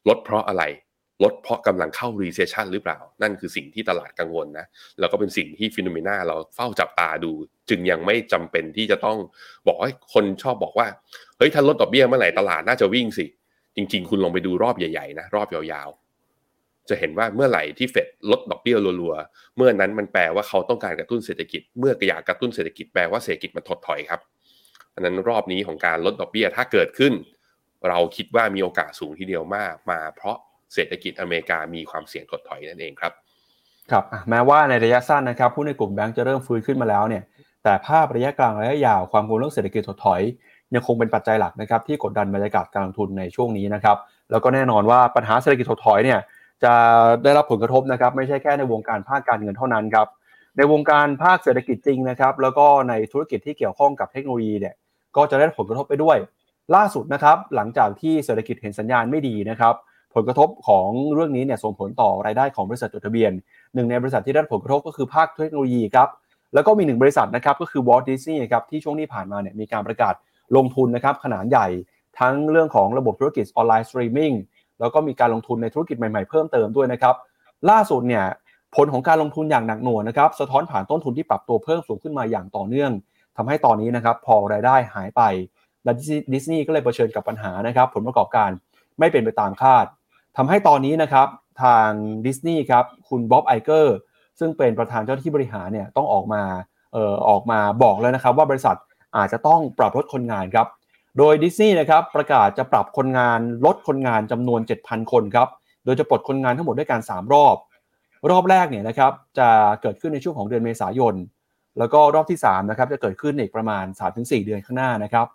[0.07, 0.63] ลดเพราะอะไร
[1.23, 4.65] ลดเพราะกำลังเข้า recession หรือเปล่า นั่นคือสิ่งที่ตลาดกังวลนะ
[4.99, 7.31] แล้วก็เป็นสิ่งที่ฟิโนเมนาเราเฝ้าจับตาดู
[7.69, 9.17] จึงยังไม่จำเป็นที่จะต้อง
[9.67, 10.87] บอกให้คนชอบบอกว่า
[11.37, 13.25] เฮ้ย ถ้าลดดอกเบี้ยเมื่อไหร่ตลาดน่าจะวิ่งสิ
[13.75, 24.21] จริง ๆ คุณลงไปดูรอบใหญ่ๆนะ รอบยาวๆ จะเห็นว่าเมื่อไหร่ที่เฟดลดดอกเบี้ยรัวๆ เมื่อนั้นมันแปลว่าเขาต้องการกระตุ้นเศรษฐกิจ เมื่ออยากกระตุ้นเศรษฐกิจแปลว่าเศรษฐกิจมันถดถอยครับ
[24.99, 27.13] อันนั้นรอบนี้ของการลดดอกเบี้ยถ้าเกิดขึ้น
[27.89, 30.37] เราคิดว่ามีโอกาสสูงทีเดียวมากมา เพราะ
[30.73, 33.13] เศรษฐกิจอเมริกามีความเสี่ยงถดถอยนั่นเองครับ
[33.91, 37.23] ครับแม้ว่าในระยะสั้นนะครับผู้ในกลุ่มแบงก์จะเริ่มฟื้นขึ้นมาแล้วเนี่ย
[37.63, 40.21] แต่ภาพระยะกลางระยะยาวความกังวลเรื่องเศรษฐกิจถดถอย
[40.73, 43.97] ยังคงเป็นปัจจัยหลักนะครับที่กดดันบรรยากาศการลงทุนในช่วงนี้นะครับ
[44.31, 46.19] แล้วก็แน่นอนว่าปัญหาเศรษฐกิจถดถอยเนี่ย
[46.63, 46.73] จะ
[47.23, 50.07] ได้รับผลกระทบนะครับไม่ใช่แค่ในวงการภาคการเงินเท่านั้นครับ
[50.57, 54.75] ในวงการภาคเศรษฐกิจจริงนะครับแล้วก็ในธุรกิจที่เกี่ยวข้องกับเทคโนโลยีเนี่ย
[55.15, 56.17] ก็จะได้ผลกระทบไปด้วย
[56.75, 59.73] ล่าสุดนะครับ หลังจากที่เศรษฐกิจเห็นสัญญาณไม่ดีนะครับ
[60.15, 63.31] ผลกระทบของเรื่องนี้เนี่ยส่งผลต่อรายได้ของบริษัทจดทะเบียน
[63.73, 66.09] หนึ่งในบริษัทที่ได้ผลกระทบก็คือภาคเทคโนโลยีครับ
[66.53, 70.13] แล้วก็มีหนึ่งบริษัทนะครับก็คือ Walt Disney ครับที่ช่วงที่ผ่านมาเนี่ยมีการประกาศ
[70.55, 71.67] ลงทุนนะครับขนาดใหญ่
[72.19, 74.31] ทั้งเรื่องของระบบธุรกิจออนไลน์สตรีมมิ่ง
[74.79, 77.15] แล้วก็มีการลงทุนในธุรกิจใหม่ๆเพิ่มเติมด้วยนะครับ
[77.69, 78.25] ล่าสุดเนี่ย
[78.75, 82.91] ผลของการลงทุนอย่างหนักหน่วงนะครับ สะท้อนผ่านต้นทุนที่ปรับตัวเพิ่มสูงขึ้นมาอย่างต่อเนื่อง
[83.41, 85.21] ทำให้ตอนนี้นะครับพอรายได้หายไป
[85.83, 85.91] และ
[86.33, 88.49] ดิสนีย์ก็เลยเผชิญกับปัญหานะครับ ผลประกอบการ
[88.99, 89.85] ไม่เป็นไปตามคาด
[90.37, 91.27] ทำให้ตอนนี้นะครับ
[91.63, 91.89] ทาง
[92.25, 93.95] ดิสนีย์ครับคุณบ๊อบไอเกอร์
[94.39, 96.41] ซึ่งเป็นประธานเจ้าหน้าที่บริหารเนี่ยต้องออกมา
[96.93, 98.77] เอ่อออกมาบอกแล้วนะครับ ว่าบริษัท
[99.17, 100.67] อาจจะต้องปรับลดคนงานครับ
[101.17, 105.47] โดยดิสนีย์นะครับประกาศจะปรับคนงานลดคนงานจำนวน 7,000 คนครับ
[105.85, 107.55] โดยจะปลดคนงานทั้งหมดด้วยกัน3รอบ
[108.31, 109.49] รอบแรกเนี่ยนะครับจะ
[109.81, 111.15] เกิดขึ้นในช่วงของเดือนเมษายน
[111.77, 115.27] แล้วก็รอบที่3นะครับจะเกิดขึ้นอีกประมาณ 3-4 เดือนข้างหน้านะครับ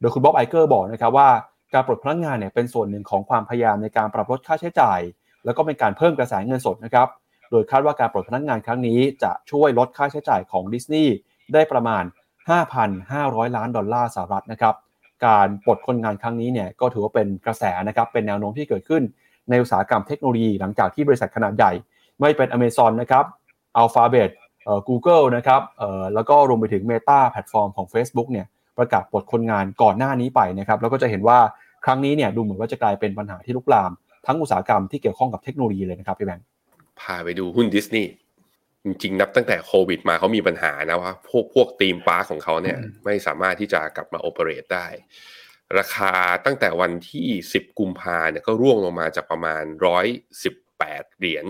[0.00, 1.28] โดยคุณบ๊อบไอเกอร์บอกนะครับว่า
[1.74, 5.00] การปลดพนักงานเนี่ยเป็นส่วนหนึ่งของความพยายามในการปรับลดค่าใช้จ่าย
[5.44, 7.08] แล้วก็เป็นการเพิ่มกระแสเงินสดนะครับ
[7.50, 11.14] โดยคาดว่าการปลดพนักงานครั้งนี้จะช่วยลดค่าใช้จ่ายของดิสนีย์
[11.54, 12.04] ได้ประมาณ
[12.78, 14.74] 5,500 ล้านดอลลาร์สหรัฐนะครับ
[15.26, 19.02] การปลดคนงานครั้งนี้เนี่ยก็ถือว่าเป็นกระแสนะครับ เป็นแนวโน้มที่เกิดขึ้น
[19.50, 21.72] ในอุตสาหกรรมเทคโนโลยี หลังจากที่บริษัทขนาดใหญ่
[22.20, 23.24] ไม่เป็น Amazon นะครับ
[23.80, 28.46] Alphabet เอ่อ Google นะครับเอ่อแล้วก็รวมไปถึง Meta แพลตฟอร์มของ Facebook เนี่ย
[28.78, 31.38] ประกาศปลดคนงานก่อนหน้านี้ไปนะครับแล้วก็จะเห็นว่า
[31.84, 33.90] ครั้งนี้เนี่ยดูเหมือนว่าจะกลายเป็นปัญหาที่ลุกลาม
[34.26, 36.46] ทั้งอุตสาหกรรมที่เกี่ยวข้องกับเทคโนโลยีเลยนะครับพี่แบงค์
[37.00, 38.12] พาไปดูหุ้นดิสนีย์
[38.84, 44.86] จริงๆ นับตั้งแต่โควิดมาเขามีปัญหานะว่าพวกพวก theme park ของเขาเนี่ยไม่สามารถที่จะกลับมา operate ได้
[45.78, 46.12] ราคา
[46.44, 49.64] ตั้งแต่วันที่ 10 กุมภาเนี่ยก็ร่วงลงมาจากประมาณ
[50.40, 51.46] 118 เหรียญ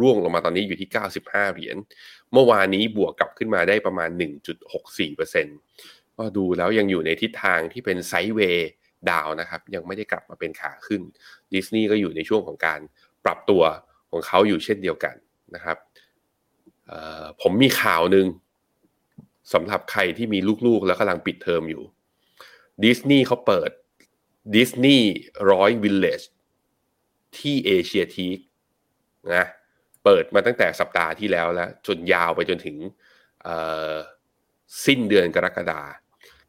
[0.00, 0.88] ร่วงลงมาตอนนี้อยู่ที่
[1.22, 1.76] 95 เหรียญ
[2.32, 4.10] เมื่อวานนี้บวกกลับขึ้นมาได้ประมาณ
[5.32, 8.70] 1.64%ก็ดูแล้วยังอยู่ในทิศทางที่เป็นไซด์เวย์
[9.10, 11.02] ดาวนะครับ ยังไม่ได้กลับมาเป็นขาขึ้น
[11.54, 12.80] ดิสนีย์ก็อยู่ในช่วงของการ
[13.24, 13.62] ปรับตัว
[14.10, 15.14] ของเขาอยู่เช่นเดียวกัน
[15.54, 15.76] นะครับ
[17.42, 18.26] ผมมีข่าวหนึ่ง
[19.52, 21.82] สำหรับใครที่มีลูกๆ แล้วกำลังปิดเทอมอยู่
[22.84, 23.70] ดิสนีย์เขาเปิด
[24.56, 25.06] ดิสนีย์
[25.50, 26.22] ร้อยวิลเลจ
[27.38, 28.38] ที่เอเชียทีก
[29.34, 29.46] นะ
[30.04, 32.76] เปิดมาตั้งแต่สัปดาห์ที่แล้วแล้ว จนยาวไปจนถึง
[34.84, 35.82] สิ้นเดือนกรกฎา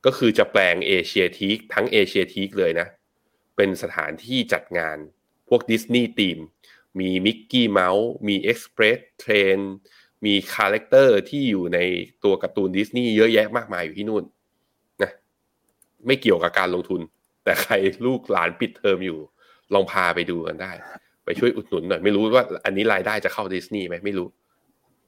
[0.06, 2.88] ก็คือจะแปลงเอเชียทีกทั้งเอเชียทีกเลยนะ
[3.56, 4.98] เป็นสถานที่จัดงาน
[5.50, 6.38] พวกดิสนีย์ทีม
[7.00, 9.58] มีมิกกี้เมาส์มี express train
[10.26, 11.80] มี character ที่อยู่ใน
[12.24, 14.24] ตัวการ์ตูนดิสนีย์เยอะแยะมากมายอยู่ที่นู่น
[15.02, 15.12] นะ
[16.06, 17.02] ไม่เกี่ยวกับการลงทุน
[17.44, 17.74] แต่ใคร
[18.06, 19.20] ลูกหลานปิดเทอมอยู่
[19.74, 20.72] ลองพาไปดูกันได้
[21.26, 24.28] ไปช่วยอุดหนุนหน่อยไม่รู้ว่า อันนี้รายได้จะเข้าดิสนีย์ไหมไม่รู้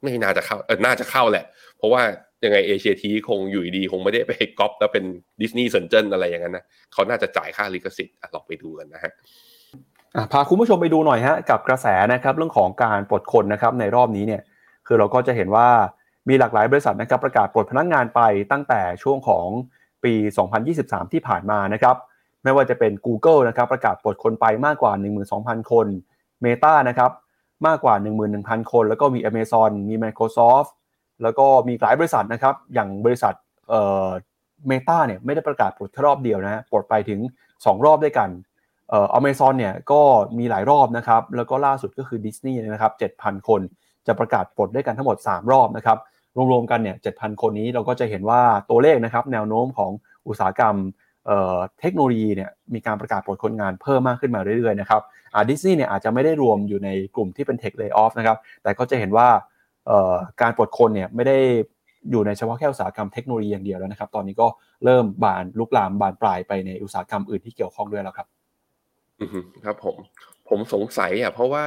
[0.03, 1.45] ไม่น่าจะเข้าเออน่าจะเข้าแหละ
[1.77, 2.01] เพราะว่า
[2.43, 5.05] ยังไงเอเชียทีคงอยู่ดี คงไม่ได้ไปก๊อปแล้วเป็น
[5.41, 6.63] ดิสนีย์เซนเจนอะไรอย่างนั้นนะ
[6.93, 9.11] เขาน่าจะจ่ายค่าลิขสิทธิ์ลองไปดูกันนะฮะ
[10.31, 14.41] พาคุณผู้ชมไปดูหน่อยฮะกับกระแสนะครับเรื่องของการปลดคนนะครับในรอบนี้เนี่ย
[14.87, 15.67] คือเราก็จะเห็นว่า
[16.29, 19.47] มีหลากหลายบริษัทนะครับประกาศปลดพนักงงานไปตั้งแต่ช่วงของ
[20.03, 20.13] ปี
[20.63, 21.95] 2023 ที่ผ่านมานะครับ
[22.45, 24.93] ไม่ว่าจะเป็น Google นะครับประกาศปลดคนไปมากกว่า
[25.31, 25.87] 12,000 คน
[26.43, 27.11] Meta นะครับ
[27.67, 27.95] มากกว่า
[28.33, 30.71] 11,000 คน แล้วก็มี Amazon มี Microsoft
[31.23, 33.33] แล้วก็มีหลายบริษัทนะครับ อย่างบริษัท
[33.69, 34.07] เอ่อ
[34.67, 37.19] เมตาเนี่ยไม่ได้ประกาศปลดแค่รอบเดียวนะปลดไปถึง
[37.53, 38.29] 2 รอบด้วยกัน
[38.89, 40.01] เอ่ออเมซอนเนี่ยก็
[40.37, 43.61] มีหลายรอบนะครับ แล้วก็ล่าสุดก็คือดิสนีย์นะครับ 7,000 คน
[44.07, 45.97] จะประกาศปลดด้วยกันทั้งหมด 3 รอบนะครับ
[46.51, 49.91] รวมๆกันเนี่ย 7,000 คนนี้เราก็จะเห็นว่าตัวเลขนะครับ แนวโน้มของ
[50.27, 50.75] อุตสาหกรรม
[51.79, 55.01] เทคโนโลยีเนี่ยมีการประกาศปลดคนงานเพิ่มมากขึ้นมาเรื่อยๆนะครับ
[55.35, 59.27] อาดิสนีย์เนี่ยอาจจะไม่ได้รวมอยู่ในกลุ่มที่เป็นเทคเลย์ออฟนะครับแต่ก็จะเห็นว่า
[60.41, 61.37] การปลดคนเนี่ยไม่ได้
[62.11, 64.47] อยู่ในเฉพาะแค่อุตสาหกรรมเทคโนโลยีอย่างเดียวแล้วนะครับ ตอนนี้ก็
[64.85, 68.27] เริ่มบานลุกลามบานปลายไปในอุตสาหกรรมอื่นที่เกี่ยวข้องด้วยแล้วครับ
[69.21, 69.29] อือ
[69.65, 69.95] ครับผม
[70.49, 71.65] ผมสงสัยอะเพราะว่า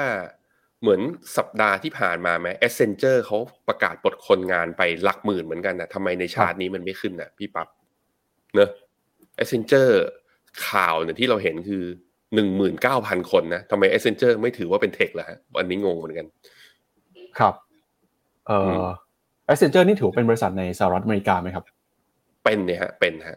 [0.81, 1.01] เหมือน
[1.37, 3.39] สัปดาห์ที่ผ่านมาไหม Accenture เขา
[3.69, 7.69] ประกาศปลดคนงานไปหลักหมื่นเหมือนกันนะทำไมในชาร์ตนี้มันไม่ขึ้นอะพี่ปั๊บ
[8.55, 8.71] เนอะ
[9.39, 10.03] Accenture
[10.69, 11.85] ข่าวเนี่ยที่เราเห็นคือ
[12.35, 16.27] หนึ่งหมื่นเก้าพันคนนะทำไม Accenture ไม่ถือว่าเป็น tech ล่ะฮะอันนี้งงเหมือนกัน
[17.39, 17.55] ครับ
[18.47, 18.85] เอ่อ
[19.47, 21.65] Accenture นี่ถือเป็นบริษัทในสหรัฐอเมริกาไหมครับ
[22.45, 23.37] เป็นเนี่ยฮะ เป็นฮะ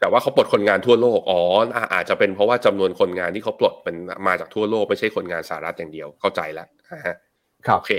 [0.00, 1.40] แต่ว่าเขาปลดคนงานทั่วโลก อ๋อ
[1.94, 3.96] อาจจะเป็นเพราะว่าจำนวนคนงานที่เขาปลดเป็น
[4.26, 6.68] มาจากทั่วโลกไม่ใช่คนงานสหรัฐอย่างเดียว เข้าใจแล้ว
[7.66, 7.92] ครับโอเค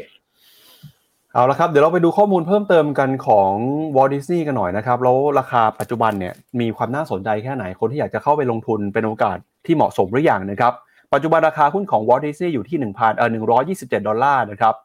[1.33, 3.53] เอาละครับเดี๋ยวเราไปดูข้อมูลเพิ่มเติมกันของ
[3.95, 10.73] Walt Disney กันหน่อยนะครับ แล้วราคาปัจจุบันเนี่ยมีความน่าสนใจแค่ไหนคนที่อยากจะเข้าไปลงทุนเป็นโอกาสที่เหมาะสมหรือยังนะครับ
[11.13, 13.29] ปัจจุบันราคาหุ้นของ Walt Disney อยู่ที่1,000เอ่อ
[13.69, 14.75] 127 ดอลลาร์นะครับ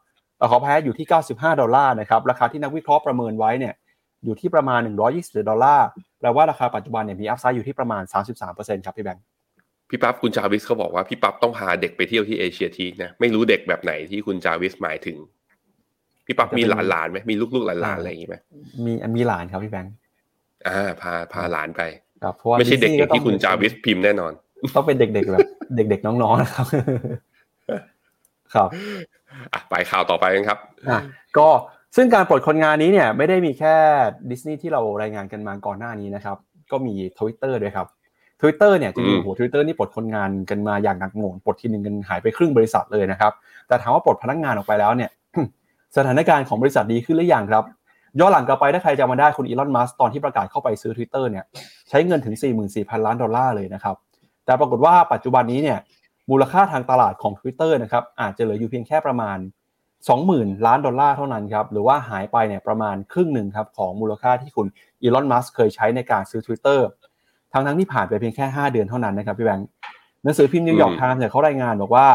[0.51, 3.73] ขอแพ้อยู่ที่ 95 ดอลลาร์นะครับราคาที่นักวิเคราะห์ประเมินไว้เนี่ย
[4.23, 4.79] อยู่ที่ประมาณ
[5.15, 5.87] 120ดอลลาร์
[6.19, 8.03] แปลว่าราคาปัจจุบันเนี่ยมีอัพไซด์อยู่ที่ประมาณ
[8.43, 9.23] 33%ครับพี่แบงค์
[9.89, 15.17] พี่ปั๊บคุณจาวิสเขาบอกว่าพี่ปั๊บต้องพาเด็กไปเที่ยวที่เอเชียทีนะไม่รู้เด็กแบบไหนที่คุณจาวิสหมายถึง
[16.25, 18.35] พี่ปั๊บมีหลานหลานไหมมีลูกๆหลานหลานอะไรอย่างงี้ไหม
[18.85, 19.93] มีมีหลานครับพี่แบงค์
[20.67, 21.81] อ่า พาพาหลานไป
[22.57, 24.31] ไม่ใช่เด็กที่คุณจาวิสพิมพ์แน่นอน
[24.75, 26.65] ต้องเป็นเด็กๆแบบ เด็กๆน้องๆนะครับ
[28.53, 28.69] ครับ
[29.53, 30.59] อะไปข่าวต่อไปกันครับ
[30.89, 30.99] อะ
[31.37, 31.47] ก็
[31.95, 33.75] ซึ่งการปลดคนงานนี้เนี่ยไม่ได้มีแค่
[34.31, 36.37] ดิสนีย์ที่เรารายงานกันมาก่อนหน้านี้นะครับ
[36.71, 37.87] ก็มี Twitter ด้วยครับ
[38.41, 43.31] Twitter เนี่ยจริงๆโหทวิตเตอร์นี่ปลดคนงานกันมาอย่างหนักหน่วงปลดทีหนึ่งกันหายไปครึ่งบริษัทเลยนะครับ
[43.67, 45.09] แต่ถามว่าปลดพนักงานออกไปแล้วเนี่ย
[45.97, 47.63] สถานการณ์ของบริษัทดีขึ้นหรือยังครับ
[48.19, 51.45] ย้อนหลังกลับไปถ้าใครจะมาได้คุณอีลอนมัสก์ตอนที่ประกาศเข้าไปซื้อ Twitter เนี่ย
[51.89, 52.35] ใช้เงินถึง
[52.69, 53.95] 44,000 ล้านดอลลาร์เลยนะครับ
[54.45, 55.79] แต่ปรากฏว่าปัจจุบันนี้เนี่ย
[56.31, 59.37] มูลค่าทางตลาดของ Twitter นะครับอาจจะเหลืออยู่เพียงแค่ประมาณ
[60.01, 64.67] 20,000 ล้านดอลลาร์เท่านั้นครับหรือว่าหายไปเนี่ยประมาณครึ่งหนึ่งครับของมูลค่าที่คุณ
[65.01, 66.79] อีลอนมัสก์เคยใช้ในการซื้อ Twitter
[67.53, 69.67] ทั้งทั้งที่ผ่านไปเพียงแค่ 5 เดือนเท่านั้นนะครับพี่แบงค์
[70.23, 72.07] หนังสือพิมพ์นิวยอร์กไทม์เนี่ยเขารายงานบอกว่า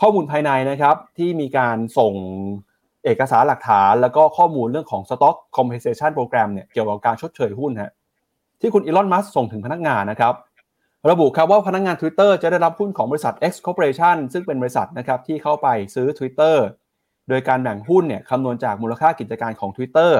[0.00, 2.12] ข้อมูลภายในนะครับที่มีการส่ง
[3.04, 7.92] เอกสารหลักฐานแล้วก็ข้อมูลเรื่องของ Stock Compensation Program เนี่ยเกี่ยวกับการชดเชยหุ้นฮะ
[8.60, 10.34] ที่คุณอีลอนมัสส่งถึงพนักงานนะครับ
[11.10, 16.56] ระบุครับว่าพนักงาน Twitter จะได้รับหุ้นของบริษัท X Corporation ซึ่งเป็นบริษัทนะครับที่เข้าไปซื้อ Twitter
[17.28, 20.10] โดยการแบ่งหุ้นเนี่ยคำนวณจากมูลค่ากิจการของ Twitter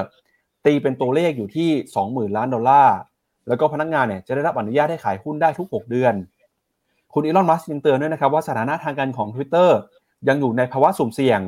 [0.67, 1.71] ตีเป็นตัวเลขอยู่ที่
[2.05, 2.97] 20,000 ล้านดอลลาร์
[3.49, 6.15] แล้วก็พนักงานเนี่ยจะได้รับอนุญาตให้ขายหุ้นได้ทุก 6 เดือน
[7.15, 9.69] คุณอีลอนมัสยังเตือนด้วยนะครับว่าสถานะทางการของ Twitter
[10.29, 11.41] ยังอยู่ในภาวะสุ่มเสี่ยง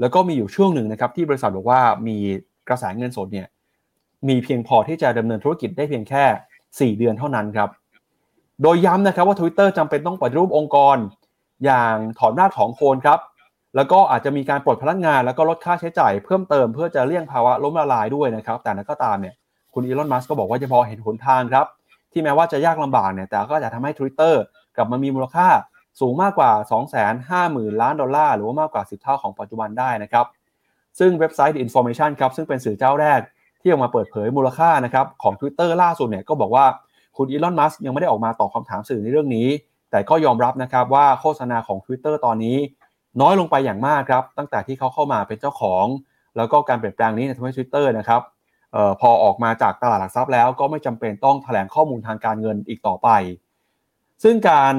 [0.00, 2.16] แล้วก็มีอยู่ช่วงหนึ่งนะครับที่บริษัทบอกว่ามี
[2.68, 3.46] กระแสเงินสดเนี่ย
[4.28, 6.24] มีเพียงพอที่จะดำเนินธุรกิจได้เพียงแค่
[6.94, 7.68] 4 เดือนเท่านั้นครับ
[8.62, 10.96] โดยย้ำนะครับว่า Twitter จำเป็นต้องปฏิรูปองค์กร
[11.64, 13.18] อย่างถอนรากถอนโคนครับ
[13.76, 19.34] แล้วก็อาจจะมีการปลดพนักงาน แล้วก็ลดค่าใช้จ่ายเพิ่มเติมเพื่อจะเลี่ยงภาวะล้มละลายด้วยนะครับ แต่นั้นก็ตามเนี่ย
[19.74, 21.66] คุณอีลอนมัสก์ก็บอกว่าจะพอเห็นหนทางครับ
[22.12, 24.34] ที่แม้ว่าจะยากลำบากเนี่ยแต่ก็จะทำให้ Twitter
[24.76, 25.48] กลับมามีมูลค่า
[26.00, 26.52] สูงมากกว่า
[27.10, 30.26] 250,000 ล้านดอลลาร์หรือว่ามากกว่า 10 เท่าของปัจจุบันได้นะครับ
[30.98, 33.20] ซึ่งเว็บไซต์ The Information ครับซึ่งเป็นสื่อเจ้าแรก
[33.60, 36.64] ที่ออกมาเปิดเผยมูลค่านะครับของ Twitter ล่าสุดเนี่ยก็บอกว่า
[37.16, 39.48] คุณอีลอน มัสยังไม่ได้ออกมาตอบคำถามสื่อในเรื่องนี้
[39.90, 42.56] แต่ก็ยอมรับนะครับว่าโฆษณาของ Twitter ตอนนี้
[43.20, 45.86] น้อยลงไปอย่างมากครับตั้งแต่ที่เขาเข้ามาเป็นเจ้าของ
[46.36, 48.22] แล้วก็การเปลี่ยนแปลงนี้ทำให้ Twitter นะครับ
[48.74, 53.08] ออพอออกมาจากตลาดหลักทรัพย์แล้วก็ไม่จำเป็นต้องแถลงข้อมูลทางการเงินอีกต่อไป
[54.22, 54.74] ซึ่งการ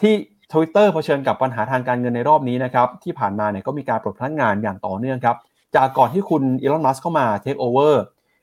[0.00, 0.14] ที่
[0.52, 5.36] Twitter เผชิญกับปัญหาทางการเงินในรอบนี้นะครับที่ผ่านมาเนี่ยก็มีการปลดพนักงานอย่างต่อเนื่องครับ
[5.76, 8.02] จากก่อนที่คุณอีลอนมัสเข้ามาเทคโอเวอร์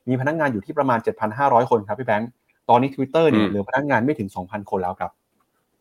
[0.09, 0.99] มีพนักงานอยู่ที่ประมาณ
[1.35, 2.29] 7,500 คนครับพี่แบงค์
[2.69, 5.11] ตอนนี้ Twitter เนี่ยเหลือพนักงานไม่ถึง 2,000 คนแล้วครับ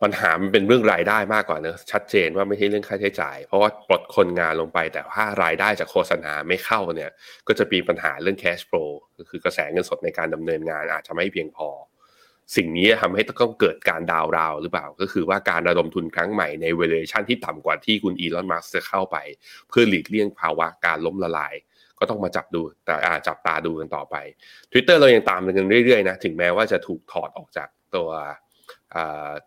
[0.02, 7.10] ปัญหามันเป็นเรื่องรายได้มากกว่าเนอะชัดเจนว่าไม่ใช่เรื่องค่าใช้จ่าย เพราะว่าปลดคนงานลงไปแต่ถ้ารายได้จากโฆษณาไม่เข้าเนี่ย
[7.48, 11.68] ก็จะมีปัญหาเรื่อง cash flow ก็คือกระแสเงินสดในการดำเนินงานอาจจะไม่เพียงพอ
[12.57, 19.16] สิ่งนี้ทำให้ต้องเกิดการดาวราวหรือเปล่า ก็คือว่าการระดมทุนครั้งใหม่ในเวเลชันที่ต่ำกว่าที่คุณอีลอนมัสจะเข้าไป
[19.68, 21.55] เพื่อหลีกเลี่ยงภาวะการล้มละลาย
[21.98, 22.94] ก็ต้องมาจับดูแต่
[23.28, 24.16] จับตาดูกันต่อไป
[24.70, 28.09] Twitter เรายังตามกันเรื่อยๆนะถึงแม้ว่าจะถูกถอดออกจากตัว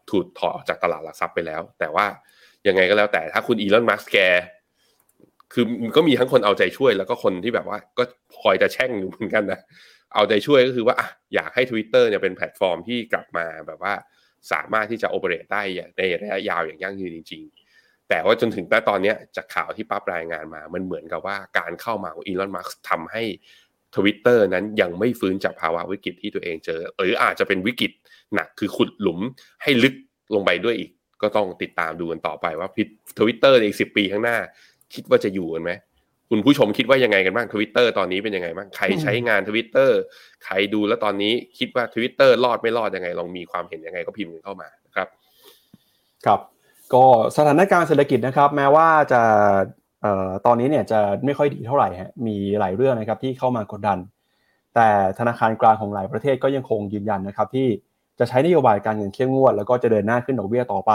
[0.10, 2.06] ถูกถอดออกจากตลาดหลักทรัพย์ไปแล้ว แต่ว่า
[2.68, 4.18] ยังไงก็แล้วแต่ถ้าคุณอีลอนมัสแก
[5.54, 8.04] คือก็มีทั้งคนเอาใจช่วยแล้วก็คนที่แบบว่าก็
[8.42, 9.60] คอยจะแช่งอยู่เหมือนกันนะ
[10.14, 10.96] เอาใจช่วยก็คือว่า
[11.36, 13.94] อยากให้ Twitter เนี่ยเป็นแพลตฟอร์มที่กลับมาแบบว่า
[14.52, 15.62] สามารถที่จะ operate ได้
[15.98, 17.42] ในระยะยาวอย่างยั่งยืนจริง
[17.76, 23.24] ๆ แต่ว่าจนถึงตอนนี้จากข่าวที่ปั๊บรายงานมา มันเหมือนกับว่าการเข้ามาของอีลอนมัสก์ทำให้
[23.96, 27.92] ทวิตเตอร์นั้นยังไม่ฟื้นจากภาวะวิกฤตที่ตัวเองเจอ หรืออาจจะเป็นวิกฤต
[28.36, 29.20] หนักคือขุดหลุม
[29.64, 29.96] ให้ลึก
[30.36, 30.92] ลงไปด้วยอีก
[31.22, 32.70] ก็ต้องติดตามดูกันต่อไปว่า
[33.20, 34.38] ทวิตเตอร์ในอีกสิบปีข้างหน้า
[34.94, 35.72] คิดว่าจะอยู่กันไหม
[36.36, 40.00] คุณผู้ชมคิดว่ายังไงกันบ้างทวิตเตอร์ตอนนี้เป็นยังไงบ้างใครใช้งานทวิตเตอร์
[40.46, 45.08] ใครดูแล้วตอนนี้คิดว่าทวิตเตอร์รอดไม่รอดยังไง ลองมีความเห็นยังไงก็พิมพ์กันเข้ามาครับ
[46.26, 46.40] ครับ
[46.94, 47.06] ก็
[47.38, 49.22] สถานการณ์เศรษฐกิจนะครับ แม้ว่าจะ
[50.02, 53.98] เอ่อตอนนี้เนี่ยจะไม่ค่อยดีเท่าไหร่ฮะมีหลายเรื่องนะครับที่เข้ามากดดัน
[54.76, 57.68] แต่ธนาคารกลางของหลายประเทศก็ยังคงยืนยันนะครับ ที่
[58.20, 60.94] จะใช้นโยบายการเงินเข้มงวด แล้วก็จะเดินหน้าขึ้นดอกเบี้ยต่อไป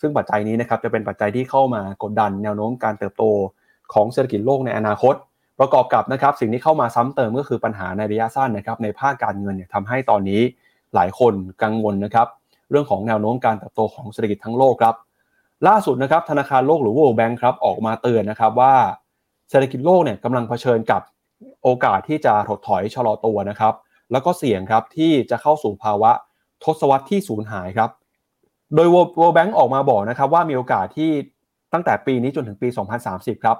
[0.00, 3.24] ซึ่งปัจจัยนี้นะครับจะเป็นปัจจัยที่เข้ามากดดันแนวโน้มการเติบโต
[3.94, 5.14] ของเศรษฐกิจโลกในอนาคต
[5.60, 10.40] ประกอบกับนะครับสิ่งที่เข้ามาซ้ำเติมก็คือปัญหาในระยะสั้นนะครับในภาคการเงินเนี่ยทำให้ตอนนี้
[10.94, 12.28] หลายคนกังวลนะครับ
[12.70, 14.94] เรื่องของแนวโน้มการเติบโตของเศรษฐกิจทั้งโลกครับ
[15.68, 18.74] ล่าสุดนะครับธนาคารโลกหรือ World Bank ครับออกมาเตือนนะครับว่า
[19.50, 21.02] เศรษฐกิจโลกเนี่ยกำลังเผชิญกับ
[21.62, 23.74] โอกาสที่จะถดถอยชะลอตัวนะครับ
[24.12, 26.12] แล้วก็เสี่ยงครับที่จะเข้าสู่ภาวะ
[26.64, 27.90] ทศวรรษที่สูญหายครับ
[28.74, 28.88] โดย
[29.18, 31.10] World Bank ออกมาบอกนะครับว่ามีโอกาสที่
[31.72, 32.68] ตั้งแต่ปีนี้จนถึงปี
[33.06, 33.56] 2030 ครับ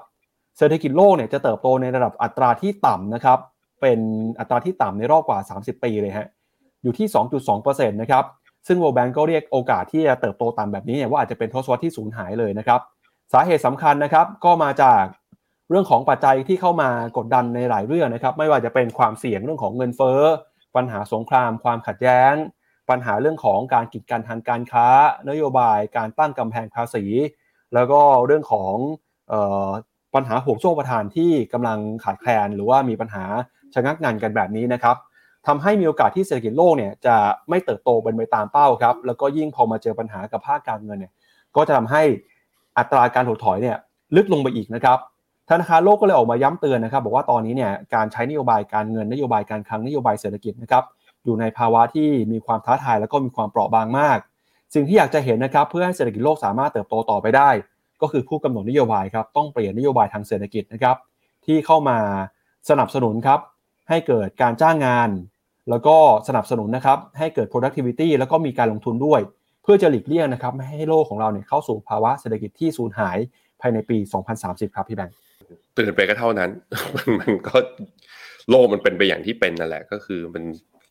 [0.57, 3.39] เศรษฐกิจโลกเนี่ยจะเติบโตในระดับอัตราที่ต่ำนะครับ
[3.81, 3.99] เป็น
[4.39, 6.27] อัตราที่ต่ำในรอบกว่า 30 ปีเลยฮะ
[6.83, 7.07] อยู่ที่
[7.49, 8.23] 2.2%นะครับ
[8.67, 12.79] ซึ่ง World Bank ก็เรียกโอกาสที่จะเติบโตต่ำแบบนี้เนี่ยว่าอาจจะเป็นทศวรรษที่สูญหายเลยนะครับ
[13.33, 15.03] สาเหตุสำคัญนะครับก็มาจาก
[15.69, 20.21] เรื่องของปัจจัยที่เข้ามากดดันในหลายเรื่องนะครับ ไม่ว่าจะเป็นความเสี่ยงเรื่องของเงินเฟ้อ
[20.75, 22.33] ปัญหาสงคราม ความขัดแย้ง
[22.89, 24.87] ปัญหาเรื่องของการกีดกันทางการค้า
[25.29, 27.05] นโยบาย การตั้งกำแพงภาษี
[27.73, 28.75] แล้วก็เรื่องของ
[30.15, 33.23] ปัญหาห่วงโซ่ประทานที่กำลังขาดแคลน หรือว่ามีปัญหา
[33.73, 34.95] ชะงักงานกันแบบนี้นะครับ
[35.47, 37.15] ทำให้มีโอกาสที่เศรษฐกิจโลกเนี่ยจะ
[37.49, 41.13] ไม่เติบโตเป็นไปตามเป้าครับแล้วก็ยิ่งพอมาเจอปัญหากับภาคการเงินเนี่ย
[41.55, 42.03] ก็จะทำให้
[42.77, 43.77] อัตราการถดถอยเนี่ย
[44.15, 44.97] ลึกลงไปอีกนะครับ
[45.49, 50.83] ธนาคารโลกก็เลยออกมาย้ำเตือนนะครับ บอกว่าตอนนี้เนี่ยการใช้นโยบายการเงินนโยบายการคลังนโยบายเศรษฐกิจนะครับ
[51.23, 54.17] อยู่ในภาวะที่มีความท้าทายแล้วก็มีความเปราะบางมาก
[54.73, 57.49] สิ่งที่อยากจะเห็นนะครับเพื่อให้เศรษฐกิจโลกสามารถเติบโตต่อไปได้
[58.01, 60.97] ก็คือผู้กำหนดนโยบายครับต้องเปลี่ยนนโยบายทางเศรษฐกิจนะครับ
[61.45, 61.97] ที่เข้ามา
[62.69, 63.39] สนับสนุนครับ
[63.89, 65.09] ให้เกิดการจ้างงาน
[65.69, 65.95] แล้วก็
[66.27, 69.21] สนับสนุนนะครับให้เกิด productivity แล้วก็มีการลงทุนด้วย
[69.63, 73.17] เพื่อจะหลีกเลี่ยงนะครับไม่ให้โลกของเราเนี่ยเข้าสู่ภาวะเศรษฐกิจที่สูญหาย
[73.61, 73.97] ภายในปี
[74.37, 75.15] 2030 ครับพี่แบงค์
[75.73, 76.49] เตือนไปก็เท่านั้น
[76.95, 77.57] มันมันก็
[78.49, 80.43] โลกมันเป็นไปอย่างที่เป็นนั่นแหละก็คือมัน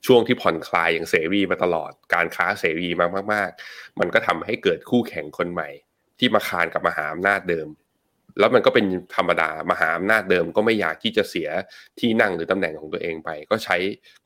[0.07, 5.69] ช่วงที่ผ่อนคลายอย่างเสรีมาตลอด การค้าเสรีมากมากๆมันก็ทำให้เกิดคู่แข่งคนใหม่
[6.21, 7.69] ที่มาคานกับมหาอำนาจเดิม
[8.39, 11.49] แล้วมันก็เป็นธรรมดามหาอำนาจเดิม ก็ไม่อยากที่จะเสีย
[12.01, 13.77] ที่นั่งหรือตำแหน่งของตัวเองไป ก็ใช้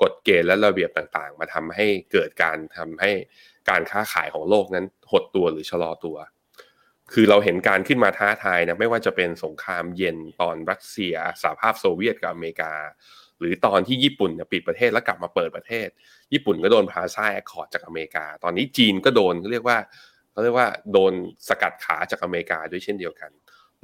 [0.03, 3.11] กฎเกณฑ์และระเบียบต่างๆ มาทำให้เกิดการทำให้
[3.71, 6.17] การค้าขายของโลกนั้นหดตัวหรือชะลอตัว
[7.13, 12.75] คือเราเห็นการขึ้นมาท้าทายนะไม่ว่าจะเป็นสงครามเย็นตอนรัสเซียสหภาพโซเวียตกับอเมริกา
[13.39, 15.89] หรือตอนที่ญี่ปุ่นปิดประเทศแล้วกลับมาเปิดประเทศ
[16.33, 19.79] ญี่ปุ่นก็โดน Plaza Accord จากอเมริกา ตอนนี้จีนก็โดนเรียกว่า
[20.35, 21.13] เขาเรียกว่าโดน
[21.49, 23.31] สกัดขาจากอเมริกาด้วยเช่นเดียวกัน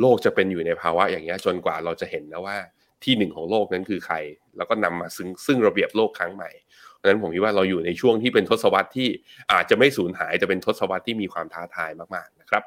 [0.00, 2.56] โลกจะเป็นอยู่ในภาวะอย่างนี้จนกว่าเราจะเห็นแล้วว่า
[3.04, 4.16] ที่หนึ่งของโลกนั้นคือใคร
[4.56, 6.50] แล้วก็นำมาซึ่งซึ่งระเบียบโลกครั้งใหม่
[6.94, 9.08] เพราะฉะนั้นผมคิดว่าเราอยู่ในช่วงที่เป็นทศวรรษที่
[9.52, 12.62] อาจจะไม่สูญหายแต่เป็นทศวรรษที่มีความท้าทายมากๆนะครับ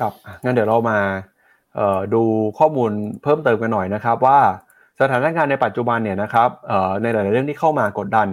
[0.00, 0.12] ครับ
[0.44, 0.98] งั้นเดี๋ยวเรามา
[2.14, 2.22] ดู
[2.58, 2.90] ข้อมูล
[3.22, 4.40] เพิ่มเติมกันหน่อยนะครับว่า
[5.00, 6.50] สถานการณ์ในปัจจุบันเนี่ยนะครับ
[7.02, 8.28] ในหลาย ๆ เรื่องที่เข้ามากดดัน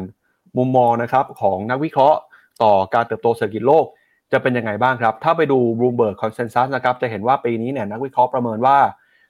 [0.58, 2.20] มุมมองนะครับของนักวิเคราะห์
[2.64, 3.86] ต่อการเติบโตเศรษฐกิจโลก
[4.34, 8.78] จะเป็นยังไงบ้างครับ ถ้าไปดู Bloomberg Consensus นะครับจะเห็นว่าปีนี้เนี่ยนักวิเคราะห์ประเมินว่า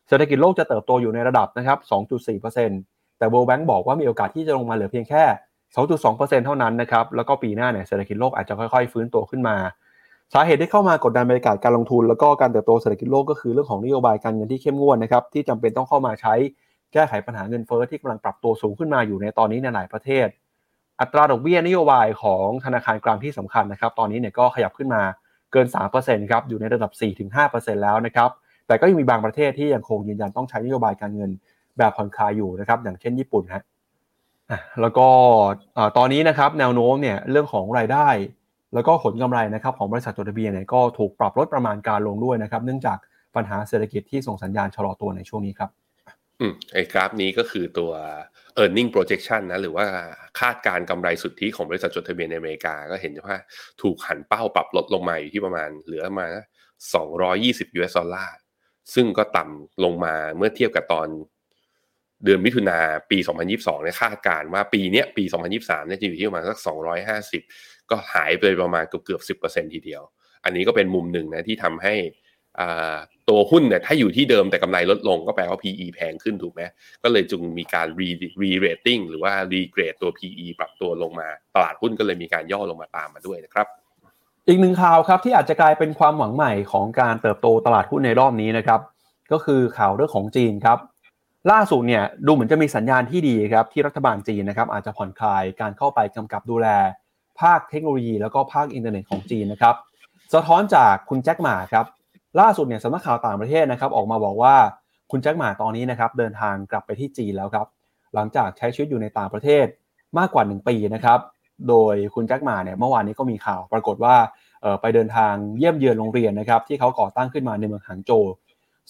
[0.07, 1.77] เศรษฐกิจโลกจะเติบโตอยู่ในระดับนะครับ
[2.49, 5.23] 2.4%แต่ World Bank บอกว่ามีโอกาสที่จะลงมาเหลือเพียงแค่
[5.75, 9.55] 2.2%เท่านั้นนะครับ แล้วก็ปีหน้าเนี่ยเศรษฐกิจโลกอาจจะค่อยๆ ฟื้นตัวขึ้นมา
[10.33, 16.33] สาเหตุที่เข้ามากดดันบรรยากาศการลงทุน แล้วก็การเติบโตเศรษฐกิจโลกก็คือเรื่องของนโยบายการเงินที่เข้มงวดนะครับที่จำเป็นต้องเข้ามาใช้
[16.93, 20.27] แก้ไขปัญหาเงินเฟ้อที่กำลังปรับตัวสูงขึ้นมาอยู่ในตอนนี้ในหลายประเทศ
[21.01, 25.01] อัตราดอกเบี้ยนโยบายของธนาคารกลางที่สำคัญนะครับ ตอนนี้เนี่ยก็ขยับขึ้นมา
[25.51, 25.67] เกิน
[25.99, 26.91] 3%ครับ อยู่ในระดับ
[27.37, 28.29] 4-5%แล้วนะครับ
[28.67, 31.31] แต่ก็ยังมีบางประเทศที่ยังคงยืนยันต้องใช้นโยบายการเงิน
[31.77, 33.63] แบบผ่อนคลายอยู่นะครับ อย่างเช่นญี่ปุ่นฮะ
[34.81, 35.07] แล้วก็
[35.97, 38.07] ตอนนี้นะครับแนวโน้มเนี่ยเรื่องของรายได้
[38.73, 42.97] แล้วก็ผลกำไรนะครับของบริษัทจดทะเบียนเนี่ยก็ถูกปรับลดประมาณการลงด้วยนะครับ เนื่องจาก
[43.35, 45.69] ปัญหาเศรษฐกิจที่ส่งสัญญาณชะลอตัวในช่วงนี้ครับ
[46.43, 47.91] อืมไอ้กราฟนี้ก็คือตัว
[48.61, 49.85] e a r n i n g projection นะ หรือว่า
[50.39, 53.37] คาดการกำไรสุทธิของบริษัทจดทะเบียนในอเมริกา ก็เห็นว่า
[53.81, 56.27] ถูกหันเป้าปรับลดลงมาอยู่ที่ประมาณเหลือมา
[57.03, 58.35] 220 US ดอลลาร์
[58.93, 61.07] ซึ่งก็ต่ำลงมาเมื่อเทียบกับตอน
[62.25, 62.79] เดือนมิถุนา
[63.11, 63.17] ปี
[63.51, 65.23] 2022เนี่ยคาดการว่าปีนี้ปี
[65.55, 66.59] 2023เนี่ยจะอยู่ที่ประมาณสัก
[67.23, 70.01] 250 ก็หายไปประมาณเกือบเกือบ10%ทีเดียว
[70.43, 71.93] อันนี้ก็เป็นมุมหนึ่งนะที่ทำให้
[73.29, 76.61] ตัวหุ้นเนี่ยถ้าอยู่ที่เดิมแต่กำไรลดลงก็แปลว่า PE แพงขึ้นถูกไหม
[77.03, 77.87] ก็เลยจึงมีการ
[78.41, 83.67] re rating หรือว่า regrade ตัว PE ปรับตัวลงมา ตลาดหุ้นก็เลยมีการย่อลงมาตามมาด้วยนะครับ
[84.47, 88.79] อีกหนึ่งข่าวครับที่อาจจะกลายเป็นความหวังใหม่ของการเติบโตตลาดหุ้นในรอบนี้นะครับ
[89.31, 90.77] ก็คือข่าวเรื่องของจีนครับ
[91.51, 96.67] ล่าสุดเนี่ยดูเหมือนจะมีสัญญาณที่ดีครับที่รัฐบาลจีนนะครับอาจจะผ่อนคลายการเข้าไปกำกับดูแล
[97.41, 99.75] ภาคเทคโนโลยี แล้วก็ภาคอินเทอร์เน็ตของจีนนะครับ
[100.33, 101.85] สะท้อนจากคุณแจ็คหมาครับ
[102.39, 104.55] ล่าสุดเนี่ยสำนักข่าวต่างประเทศนะครับออกมาบอกว่า
[105.11, 107.67] คุณแจ็คหมาตอนนี้นะครับเดินทางกลับไปที่จีนแล้วครับ
[108.13, 109.65] หลังจากใช้ชีวิตอยู่ในต่างประเทศ
[110.17, 111.19] มากกว่า 1 ปีนะครับ
[111.69, 114.15] โดยคุณแจ็คหม่าเนี่ยเมื่อวานนี้ก็มีข่าว ปรากฏว่า
[114.81, 118.25] ไปเดินทางเยี่ยมเยือนโรงเรียนนะครับที่เขาก่อตั้งขึ้นมาในเมืองหางโจว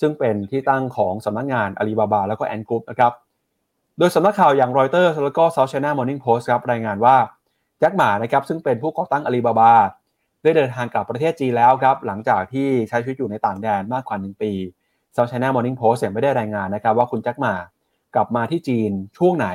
[0.02, 3.14] ซึ่งเป็นที่ตั้งของสำนักงานอาลีบาบาแล้วก็ Ant Group นะครับ
[3.98, 7.16] โดยสำนักข่าวอย่างรอยเตอร์แล้วก็ South China Morning Post ครับรายงานว่า
[7.80, 9.72] แจ็คหม่านะครับซึ่งเป็นผู้ก่อตั้งอาลีบาบา
[10.44, 14.52] ได้เดินทางกลับประเทศจีนแล้วครับหลังจากที่ใช้ชีวิตอยู่ในต่างแดนมากกว่า 1 ปี
[15.16, 17.54] South China Morning Post ไม่ได้รายงานนะครับว่าคุณแจ็คหมา
[18.16, 19.48] กลับมาที่จีนช่วงไหน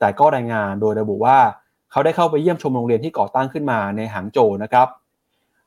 [0.00, 1.38] แต่ก็รายงานโดยระบุว่า
[1.90, 4.88] เขาได้เข้าไปเยี่ยมชมโรงเรียนที่ก่อตั้งขึ้นมาในหางโจวนะครับ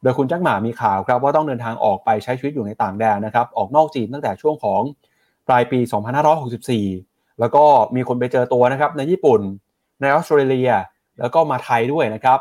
[0.01, 4.81] โดยคุณแจ็คหมามีข่าวครับว่าต้องเดินทางออกไปใช้ชีวิตอยู่ในต่างแดนนะครับออกนอกจีนตั้งแต่ช่วงของ
[5.47, 5.79] ปลายปี
[6.59, 7.63] 2564 แล้วก็
[7.95, 9.41] มีคนไปเจอตัวนะครับในญี่ปุ่น
[10.01, 10.71] ในออสเตรเลีย
[11.19, 12.39] แล้วก็มาไทยด้วยนะครับ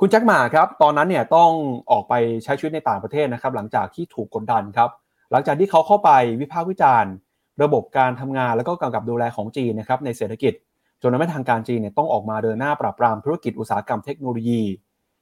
[0.00, 1.50] คุณแจ็คหมาครับตอนนั้นเนี่ยต้อง
[1.90, 4.90] ออกไปใช้ชีวิตในต่างประเทศนะครับ หลังจากที่ถูกกดดันครับ
[5.30, 7.12] หลังจากที่เขาเข้าไปวิพากษ์วิจารณ์
[7.62, 10.52] ระบบการทำงานแล้วก็กำกับดูแลของจีนนะครับในเศรษฐกิจ
[11.02, 14.62] จนทำให้ทางการจีนเนี่ยต้องออกมาเดินหน้าปราบปรามธุรกิจอุตสาหกรรมเทคโนโลยี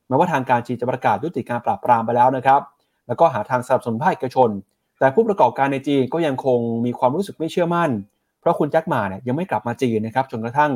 [0.08, 2.60] แม้ว่าทางการจีนจะประกาศยุติการปราบปรามไปแล้วนะครับ
[3.06, 4.50] แล้วก็หาทางสนับสนุนภาคเอกชน
[4.98, 7.90] แต่ผู้ประกอบการในจีนก็ยังคงมีความรู้สึกไม่เชื่อมั่น
[8.40, 10.70] เพราะคุณแจ็คหมาเนี่ยยังไม่กลับมาจีนนะครับจนกระทั่ง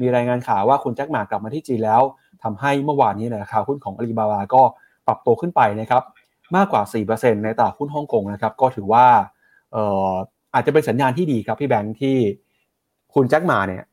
[0.00, 2.02] มีรายงานข่าวว่าคุณแจ็คหมากลับมาที่จีนแล้ว
[2.42, 4.62] ทำให้เมื่อวานนี้ราคาหุ้นของอาลีบาบาก็
[5.06, 6.02] ปรับตัวขึ้นไปนะครับ
[6.56, 6.82] มากกว่า
[7.12, 9.06] 4%ในตลาดหุ้นฮ่องกงนะครับก็ถือว่า
[10.54, 12.16] อาจจะเป็นสัญญาณที่ดีครับพี่แบงค์ที่
[13.14, 13.84] คุณแจ็คหมาเนี่ย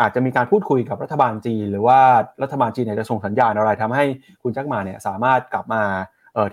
[0.00, 1.98] อาจจะมีการพูดคุยกับรัฐบาลจีน หรือว่า
[2.42, 4.04] รัฐบาลจีนเนี่ยจะส่งสัญญาณอะไรทำให้
[4.42, 5.82] คุณแจ็คหมาเนี่ยสามารถกลับมา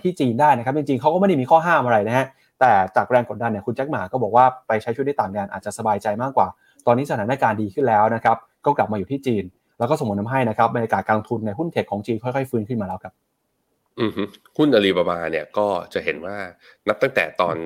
[0.02, 2.26] ที่จีนได้นะครับจริงๆเขาก็ไม่ได้มีข้อห้ามอะไรนะฮะ
[2.60, 6.48] แต่จากแรงกดดันเนี่ยคุณแจ็คหมาก็บอกว่าไปใช้ชีวิตในต่างแดนอาจจะสบายใจมากกว่า
[6.86, 8.36] ตอนนี้สถานการณ์ดีขึ้นแล้วนะครับ
[8.66, 9.44] ก็กลับมาอยู่ที่จีน
[9.78, 13.14] แล้วก็ส่งผลทำให้นะครับบรรยากาศการลงทุนในหุ้น tech ของจีนค่อยๆฟื้นขึ้นมาแล้วครับ
[14.00, 14.06] อื
[14.56, 16.36] หุ้นอาลีบาบาเนี่ยก็จะเห็นว่า
[16.88, 17.56] นับตั้งแต่ตอน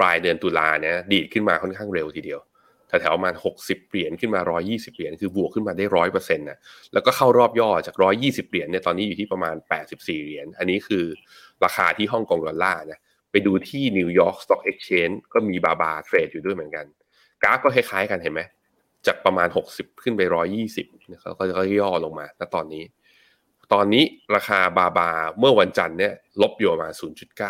[0.00, 2.40] ปลายเดือนตุลาเนี่ยดีดขึ้นมาค่อนข้างเร็วทีเดียว
[2.88, 6.58] แถวๆประมาณ 60 เหรียญขึ้นมา 120 เหรียญคือบวกขึ้นมาได้ร้อยเปอร์เซ็นต์นะ
[6.92, 9.54] แล้วก็เข้ารอบย่อจาก 120 เหรียญเนี่ยตอนนี้อยู่ที่ประมาณ
[9.90, 11.04] 84 เหรียญอันนี้คือ
[11.64, 16.86] ราคาที่ฮ่องกงดอลลาร์นะไปดูที่ New York Stock Exchange ก็มี BABA เทรดอยู่ด้วยเหมือนกัน
[17.42, 18.40] กราฟก็คล้ายๆกันเห็นไหม
[19.08, 20.22] จากประมาณ 60 ขึ้นไป
[20.68, 22.84] 120นะครับก็จะย่อลงมาณตอนนี้
[23.72, 24.04] ตอนนี้
[24.34, 26.92] ราคา BABA เมื่อวันจันทร์เนี่ยลบอยู่ประมาณ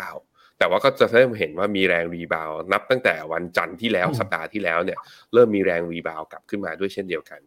[0.01, 4.99] 0.9 แต่ว่าก็จะเริ่มเห็นว่ามีแรง rebound นับตั้งแต่วันจันทร์ที่แล้วสัปดาห์ที่แล้วเนี่ย
[5.33, 7.39] เริ่มมีแรง rebound กลับขึ้นมาด้วยเช่นเดียวกัน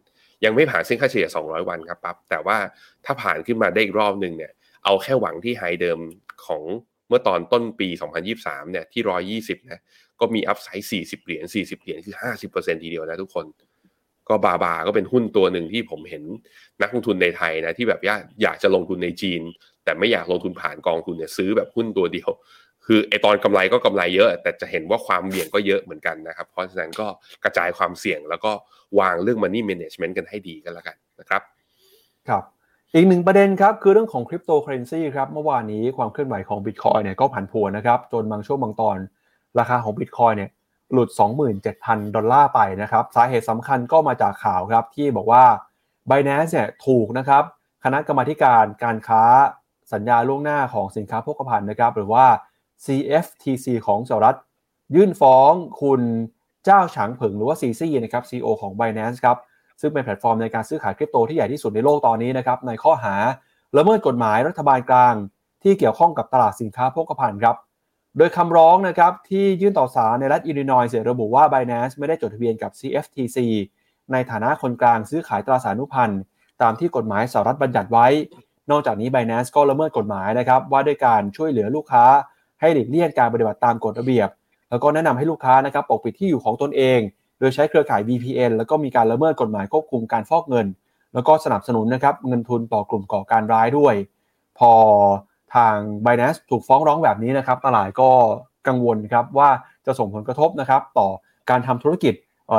[0.45, 2.57] ยังไม่ผ่านเส้นค่าเฉลี่ย 200 วันครับปั๊บแต่ว่า
[3.05, 4.51] ถ้าผ่านขึ้นมาได้อีกรอบหนึ่งเนี่ย
[4.85, 5.99] เอาแค่หวังที่ high เดิม
[6.45, 6.63] ของ
[7.07, 7.87] เมื่อตอนต้นปี
[8.29, 9.81] 2023 เนี่ยที่ 120 นะ
[10.19, 12.15] ก็มี upside 40 เหรียญ 40 เหรียญ คือ
[12.49, 13.45] 50%ทีเดียวนะทุกคน
[14.29, 16.23] ก็ BABA ก็เป็นหุ้นตัวหนึ่งที่ผมเห็น
[16.81, 18.01] นักลงทุนในไทยนะที่แบบ
[18.41, 19.41] อยากจะลงทุนในจีน
[19.83, 22.29] แต่ไม่อยากลงทุนผ่านกองทุนเนี่ยซื้อแบบหุ้นตัวเดียว
[22.85, 27.07] คือไอตอนกำไรก็กำไรเยอะ แต่จะเห็นว่าความเสี่ยงก็เยอะเหมือนกันนะครับ เพราะฉะนั้นก็
[27.43, 28.51] กระจายความเสี่ยงแล้วก็
[28.99, 31.41] วางเรื่อง money management กันให้ดีกันแล้วกันนะครับ
[32.29, 32.43] ครับ
[32.95, 38.97] อีกหนึ่งประเด็นครับ คือเรื่องของคริปโตเคอเรนซีครับเมื่อวานนี้ความเคลื่อนไหวของบิตคอยน์เนี่ยก็ผันผวนนะครับ จนบางช่วงบางตอน
[39.59, 40.49] ราคาของบิตคอยน์เนี่ย
[40.93, 41.09] หลุด
[41.61, 45.43] 27,000 ดอลลาร์ไปนะครับ สาเหตุสำคัญก็มาจากข่าวครับที่บอกว่า
[46.09, 47.43] b i n a n c e เนี่ยถูกนะครับ
[47.83, 49.23] คณะกรรมาการการค้า
[49.93, 52.25] สัญญาล่วงหน้าของสินค้าโภคภัณฑ์นะครับ หรือว่า
[52.85, 54.37] CFTC ของสหรัฐ
[54.95, 59.37] ยื่นฟ้องคุณจ้าวฉางเผิงหรือว่า CZ นะครับ CEO ของ Binance ครับ
[59.81, 63.15] ซึ่งเป็นแพลตฟอร์มในการซื้อขายคริปโตที่ใหญ่ที่สุดในโลกตอนนี้นะครับ ในข้อหา
[63.77, 65.15] ละเมิดกฎหมายรัฐบาลกลาง
[65.63, 67.55] ที่เกี่ยวข้องกับตลาดสินค้าโภคภัณฑ์ครับ
[68.17, 73.37] โดยคำร้องนะครับที่ยื่นต่อศาลในรัฐอิลลินอยส์ระบุว่า Binance ไม่ได้จดทะเบียนกับ CFTC
[74.11, 76.21] ในฐานะคนกลางซื้อขายตราสารนุพันธ์
[76.61, 78.07] ตามที่กฎหมายสหรัฐบัญญัติไว้
[78.71, 82.05] นอกจากนี้ Binance ก็ละเมิดกฎหมายนะครับว่าด้วยการช่วยเหลือลูกค้า
[82.61, 84.29] ให้หลีกเลี่ยงการปฏิบัติตามกฎระเบียบ
[84.69, 86.99] แล้วก็แนะนำให้ลูกค้านะครับปกปิดที่อยู่ของตนเอง
[87.39, 90.67] โดยใช้เครือข่าย VPN แล้วก็มีการละเมิดกฎหมายควบคุมการฟอกเงิน
[91.13, 93.95] แล้วก็สนับสนุนนะครับเงินทุนต่อกลุ่มก่อการร้ายด้วย
[94.59, 94.71] พอ
[95.55, 95.75] ทาง
[96.05, 98.09] Binance ถูกฟ้องร้องแบบนี้นะครับตลาดก็
[98.67, 99.49] กังวลครับว่า
[99.85, 101.07] จะส่งผลกระทบนะครับต่อ
[101.49, 102.13] การทำธุรกิจ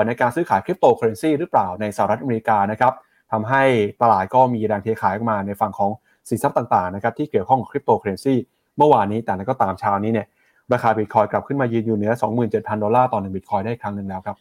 [0.06, 2.92] ในการซื้อขายคริปโตเคอเรนซีหรือเปล่าในสหรัฐอเมริกานะครับ
[3.32, 3.62] ทำให้
[4.02, 5.90] ตลาดก็มีแรงเทขายออกมาในฝั่งของ
[6.28, 8.34] สินทรัพย์ต่างๆนะครับที่เกี่ยวข้องกับคริปโตเคอเรนซี
[8.76, 10.26] เมื่อวานนี้แต่อย่างไรก็ตามเช้านี้เนี่ย
[10.72, 12.12] ราคาบิตคอยน์กลับขึ้นมายืนอยู่เหนือ
[12.48, 14.36] 27,000 ดอลลาร์ต่อหนึ่งบิตคอยน์ได้ครั้งหนึ่งแล้วครับ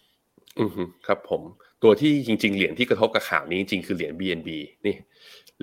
[0.60, 0.72] อือ
[1.08, 1.41] ครับผม
[1.84, 4.49] ตัวที่จริง ๆ เหรียญที่กระทบกับข่าวนี้จริงๆคือเหรียญ BNB
[4.86, 4.95] นี่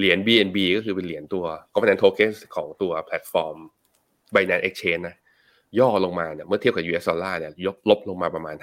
[0.00, 1.44] เหรียญ BNB ก็คือเป็นเหรียญตัว
[1.74, 3.56] Governance Token ของตัวแพลตฟอร์ม
[4.34, 5.16] Binance Exchange นะ
[5.78, 8.56] ย่อลงมาเนี่ยเมื่อเทียบกับ US ดอลลาร์เนี่ยยกลบลงมาประมาณ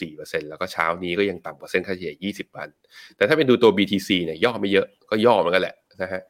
[0.00, 2.68] 5.4%แล้วก็เช้านี้ก็ยังต่ำกว่าเส้นค่าเฉลี่ย 20 วัน
[3.16, 6.22] แต่ถ้าเป็นดูตัว BTC เนี่ยย่อไม่เยอะก็ย่อมือนกันแหละนะฮะ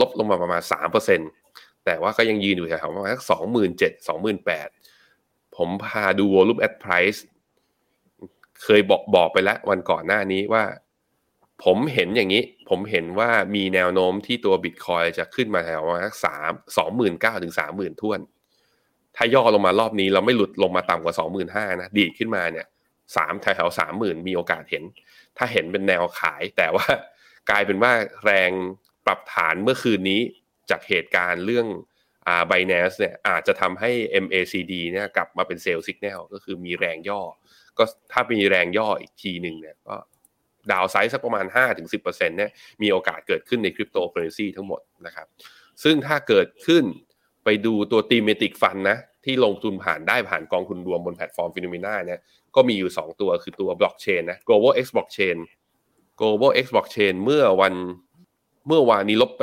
[0.00, 0.62] ลบลงมาประมาณ
[1.22, 3.30] 3%แต่ว่าก็ยังยืนอยู่แถวประมาณสัก27,000
[4.44, 7.20] 28,000 ผมพาดู volume at price
[8.62, 10.62] เคยบอกบอกไปแล้ววันก่อนหน้านี้ว่า
[11.64, 18.20] ผมเห็นอย่างนี้ ผมเห็นว่ามีแนวโน้มที่ตัวบิตคอยจะขึ้นมาแถวประมาณสามสองหมื่นเก้าถึงสามหมื่นท่วน
[19.16, 22.66] ถ้าย่อลงมารอบนี้เราไม่หลุดลงมาต่ำกว่าสองหมื่นห้านะ ดีดขึ้นมาเนี่ย
[23.16, 24.84] สามแถวสามหมื่นมีโอกาสเห็น
[25.36, 26.86] ถ้าเห็นเป็นแนวขาย แต่ว่า
[27.50, 27.92] กลายเป็นว่า
[28.24, 28.50] แรง
[29.06, 30.20] ปรับฐานเมื่อคืนนี้
[30.70, 31.66] จากเหตุการณ์เรื่อง
[32.26, 33.90] อ่า Binance เนี่ยอาจจะทำให้
[34.24, 37.20] MACD เนี่ยกลับมาเป็น sell สัญญาณก็คือมีแรงย่อ
[37.78, 39.96] ก็ถ้ามีแรงย่ออีกทีหนึ่งเนี่ยก็
[40.70, 41.46] downside สักประมาณ
[41.90, 42.50] 5-10%เนี่ย
[42.82, 45.26] มีโอกาสเกิดขึ้นในคริปโตเคอเรนซีทั้งหมดนะครับ
[45.82, 46.84] ซึ่งถ้าเกิดขึ้น
[47.44, 52.20] ไปดูตัว thematic fund นะที่ลงทุนผ่านได้ผ่านกองทุนรวมบนแพลตฟอร์ม Finnomena เนี่ย
[52.54, 55.36] ก็มีอยู่ 2 ตัวคือตัวบล็อกเชนนะ Global X Blockchain
[56.20, 57.74] global x blockchain เมื่อวัน
[58.66, 59.42] เมื่อวานนี้ลบไป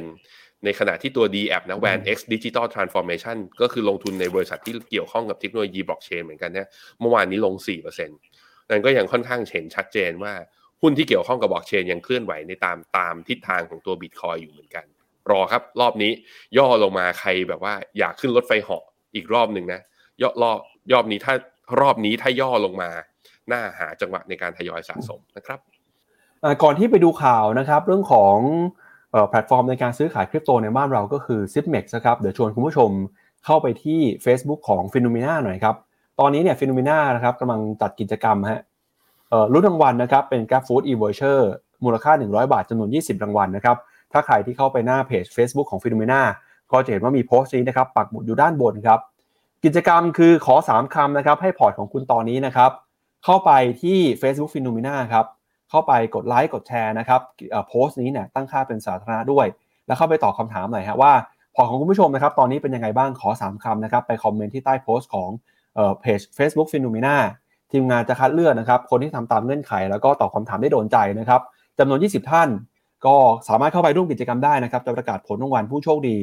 [0.00, 6.68] 3%ในขณะที่ตัว D a p นะ Van X Digital Transformation ก็คือลงทุนในบริษัทที่เกี่ยวข้องกับเทคโนโลยีบล็อกเชนเหมือนกันเนี่ย
[7.00, 8.33] เมื่อวานนี้ลง 4%
[8.70, 10.32] นั่นก็ยังค่อนข้างเห็นชัดเจนว่า
[10.82, 14.86] หุ้นที่เกี่ยวข้องกับบล็อกเชนยังเคลื่อนไหวในตามตามทิศทางของตัวบิตคอยอยู่เหมือนกัน
[15.30, 16.12] รอครับ รอบนี้
[16.58, 18.84] ย่อลงมาใครแบบว่าอยากขึ้นรถไฟเหาะ
[19.14, 19.80] อีกรอบหนึ่งนะ
[20.22, 20.58] ย่อรอบ
[20.92, 21.34] รอบนี้ถ้า
[21.80, 22.90] รอบนี้ถ้าย่อลงมา
[23.48, 25.58] หน่าหาจังหวะในการทยอยสะสมนะครับ
[26.62, 28.36] ก่อนที่ไปดูข่าวนะครับ เรื่องของ
[29.30, 32.90] แพลตฟอร์มในการซื้อขายคริปโตในบ้านเราก็คือ s i p m e x นะครับเดี๋ยวชวนคุณผู้ชม
[33.44, 35.76] เข้าไปที่ Facebook ของ p h e n o m e n a หน่อยครับ
[36.20, 38.60] ตอนนี้เนี่ย p h e n o m e n a นะครับกำลังจัดกิจกรรมฮะ
[39.52, 41.38] รุ่นรางวัลนะครับเป็น Grab Food e-voucher
[41.84, 43.76] มูลค่า 100 บาทจำนวน 20 รางวัลนะครับ
[44.12, 46.20] ถ้าใครที่เข้าไปหน้าเพจ Facebook ของ p h e n o m e n a
[46.72, 49.00] ก็จะเห็นว่ามีโพสต์นี้นะครับ ปักหมุดอยู่ด้านบนครับ
[49.64, 52.70] กิจกรรมคือขอ 3คำนะครับ ให้พอร์ตของคุณตอนนี้นะครับ
[53.24, 53.50] เข้าไป
[53.82, 55.26] ที่ Facebook p h e n o m e n a ครับ
[55.70, 57.20] เข้าไปกดไลค์กดแชร์นะครับ
[57.68, 59.46] โพสต์นี้เนี่ยตั้งค่าเป็นสาธารณะด้วย
[59.86, 61.12] แล้วเข้าไปตอบคำถามหน่อยฮะว่า
[61.54, 65.30] พอร์ตของคุณผู้ชมนะครับ ตอนนี้เป็นยังไงบ้างขอ 3คำนะครับ ไปคอมเมนต์ที่ใต้โพสต์ของ
[66.00, 67.16] เพจ Facebook p h e n o m e n a
[67.72, 71.40] ทีมงานจะคัดเลือกนะครับ คนที่ทำตามเงื่อนไข แล้วก็ตอบคำถามได้โดนใจนะครับ
[71.78, 72.48] จำนวน 20 ท่าน
[73.06, 73.16] ก็
[73.48, 76.16] สามารถเข้าไปร่วมกิจกรรมได้นะครับ จะประกาศผลรางวัลผู้โชคดี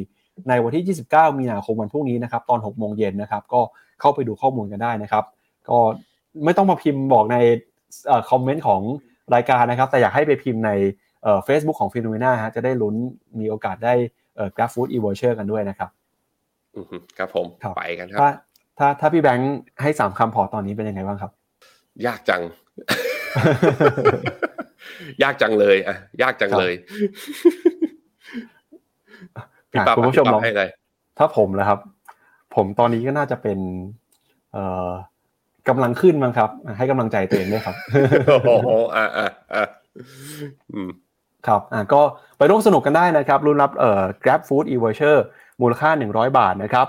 [0.50, 3.62] ในวันที่ 29 มีนาคมวันพรุ่งนี้นะครับตอน 6 โมงเย็นนะครับ ก็
[4.02, 5.24] เข้าไปดูข้อมูลกันได้นะครับ
[5.70, 5.78] ก็
[6.44, 7.38] ไม่ต้องมาพิมพ์บอกใน
[8.30, 8.82] คอมเมนต์ของ
[9.36, 10.72] รายการนะครับ แต่อยากให้ไปพิมพ์ใน
[11.46, 12.96] เฟซบุ๊กของ Finnomena ฮะจะได้ลุ้น
[13.40, 13.94] มีโอกาสได้
[14.56, 15.90] GrabFood e-voucher กันด้วยนะครับ
[16.76, 18.22] อือฮึครับผมครับไปกันครับ
[18.82, 21.32] ถ้าถ้าถ้าพี่แบงค์ให้สามคำพอร์ตตอนนี้เป็นยังไงบ้างครับ
[22.08, 22.42] ยากจัง
[25.24, 26.74] ยากจังเลยอะยากจังเลย
[29.72, 30.64] พี่อะปั๊บคุณผู้ชมพี่ลปั๊อบงให้อะไร
[31.18, 31.80] ถ้าผมนะครับ
[32.56, 33.60] ผมตอนนี้ก็น่าจะเป็น
[34.54, 34.90] เอ่อ
[35.70, 37.76] กำลังขึ้นมั้งครับ ให้กำลังใจตัวเองด้วยครับ
[38.48, 39.64] โอ้โหอะอะอะ
[40.74, 40.90] อืม
[41.48, 42.02] ครับอ่าก็
[42.38, 45.16] ไปร่วมสนุกกันได้นะครับรุ่นรับเอ่อ Grab Food e-voucher
[45.62, 46.88] มูลค่า 100 บาทนะครับ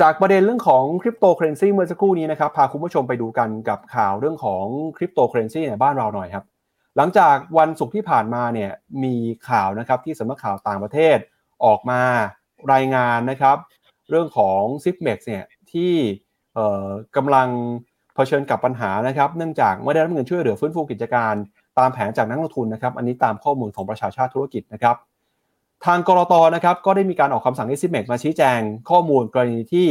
[0.00, 4.64] จากประเด็นเรื่องของคริปโตเคอเรนซีเมื่อสักครู่นี้นะครับพาคุณผู้ชมไปดูกันกับข่าวเรื่องของ
[4.96, 6.44] คริปโตเคอเรนซีในบ้านเราหน่อยครับ
[6.96, 8.70] หลังจากวันศุกร์ที่ผ่านมาเนี่ย
[9.04, 9.14] มี
[9.48, 11.18] ข่าวนะครับที่สำนักข่าวต่างประเทศ
[11.64, 12.02] ออกมา
[12.72, 13.56] รายงานนะครับ
[14.10, 15.92] เรื่องของ s i p m e x เนี่ยที่
[17.16, 17.48] กำลัง
[18.14, 21.34] เผชิญกับปัญหานะครับ เนื่องจากไม่ได้รับเงินช่วยเหลือฟื้นฟูกิจการ
[21.78, 24.96] ตามแผนจากนักลงทุนนะครับ อันนี้ตามข้อมูลของประชาชาติธุรกิจนะครับ
[25.86, 28.60] ทางกลตนะครับก็ได้มีการออกคำสั่งให้ Zipmex มาชี้แจง
[28.90, 29.86] ข้อมูลกรณีที่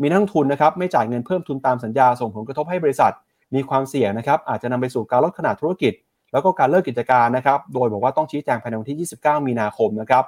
[0.00, 3.12] มีนักลงทุนนะครับไม่จ่ายเงินเพิ่มทุนตามสัญญาส่งผลกระทบให้บริษัท
[3.54, 5.92] มีความเสี่ยงนะครับอาจจะนำไปสู่การลดขนาดธุรกิจ
[6.32, 10.24] แล้วก็การเลิกกิจการนะครับโดยบอกว่าต้องชี้แจงภายในวันที่ 29 มีนาคมนะครับ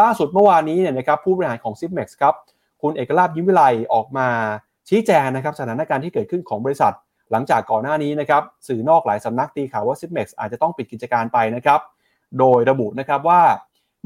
[0.00, 2.34] ล่าสุดเมื่อวานนี้เนี่ยนะครับผู้บริหารของ s i p m e x ครับ
[2.82, 3.62] คุณเอกลาภยิ้มวิไล
[3.94, 4.28] ออกมา
[4.88, 6.92] ชี้แจงนะครับสถานการณ์ที่เกิดขึ้นของบริษัท
[7.30, 11.80] หลังจากก่อนหน้านี้นะครับสื่อนอกหลายสำนักตีข่าวว่า s i p m e x อาจจะต้องปิดกิจการไปนะครับ
[12.38, 13.40] โดยระบุนะครับว่า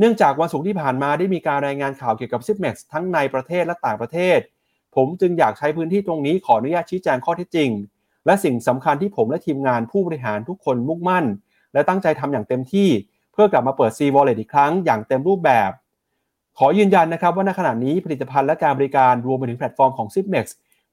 [0.00, 4.38] เนื่องจากวันศุกร์ที่ผ่านมาได้มีการรายงานข่าวเกี่ยวกับ s i p m e x ทั้งในประเทศและต่างประเทศ
[4.96, 7.70] ผมจึงอยากใช้พื้นที่ตรงนี้ขออนุญาตชี้แจงข้อเท็จจริง
[8.26, 11.24] และสิ่งสำคัญที่ผมและทีมงานผู้บริหารทุกคนมุ่งมั่น
[11.72, 12.88] และตั้งใจทำอย่างเต็มที่
[13.32, 15.70] เพื่อกลับมาเปิด C Wallet อีกครั้งอย่างเต็มรูปแบบ
[16.58, 20.46] ขอยืนยันนะครับว่าณขณะนี้ผลิตภัณฑ์และการบริการรวมไปถึงแพลตฟอร์มของ s i p m e x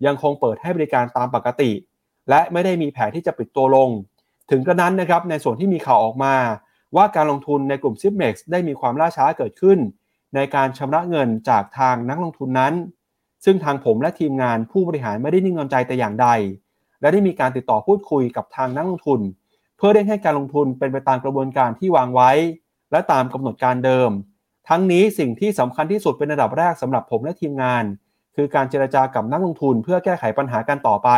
[0.05, 1.71] ยังคงเปิดให้บริการตามปกติ
[2.29, 3.89] และไม่ได้มีแผนที่จะปิดตัวลง
[4.51, 6.35] ถึงกระนั้นนะครับในส่วนที่มีข่าวออกมา
[6.95, 9.79] ว่าการลงทุนในกลุ่ม s i p m e x ได้มีความล่าช้าเกิดขึ้น
[10.35, 12.73] ในการชำระเงินจากทางนักลงทุนนั้น
[13.45, 16.27] ซึ่งทางผมและทีมงานผู้บริหารไม่ได้นิ่งนอนใจแต่อย่างใด
[17.01, 19.21] และได้มีการติดต่อพูดคุยกับทางนักลงทุน
[19.77, 22.31] เพื่อเร่งให้การลงทุนเป็นไปตามกระบวนการที่วางไว้
[22.91, 24.09] และตามกำหนดการเดิม
[24.69, 27.83] ทั้งนี้สิ่งที่สำคัญที่สุดเป็นระดับแรกสำหรับผมและทีมงาน
[28.35, 31.09] คือการเจรจากับนักลงทุน เพื่อแก้ไขปัญหากันต่อไป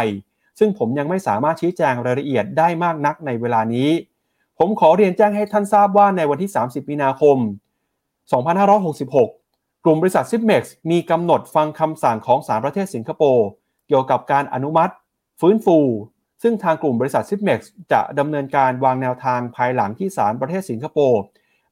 [0.59, 3.89] ซึ่งผมยังไม่สามารถชี้แจงรายละเอียดได้มากนักในเวลานี้
[4.61, 7.37] ผมขอเรียนแจ้งให้ท่านทราบว่าในวันที่ 30 มีนาคม
[8.21, 13.47] 2566 กลุ่มบริษัท s i p m e x มีกำหนดฟังคำสั่งของศาลประเทศสิงคโปร์
[13.87, 14.93] เกี่ยวกับการอนุมัติ
[15.41, 15.77] ฟื้นฟู
[16.43, 17.59] ซึ่งทางกลุ่มบริษัท s i p m e x
[17.91, 21.21] จะดำเนินการวางแนวทางภายหลังที่ศาลประเทศสิงคโปร์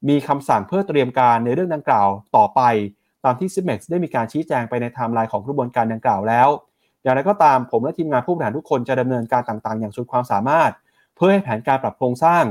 [0.08, 2.60] มีคำสั่งเพื่อเตรียมการในเรื่องดังกล่าวต่อไป
[3.24, 6.48] ตามที่ s i p m e x ได้มีการชี้แจงไปในไทม์ไลน์ของกระบวนการดังกล่าวแล้ว
[7.02, 10.70] อย่างไรก็ตามผมและทีมงานผู้บริหารทุกคนจะดำเนินการต่างๆ อย่างสุดความสามารถ
[11.16, 12.44] เพื่อให้แผนการปรับโครงสร้าง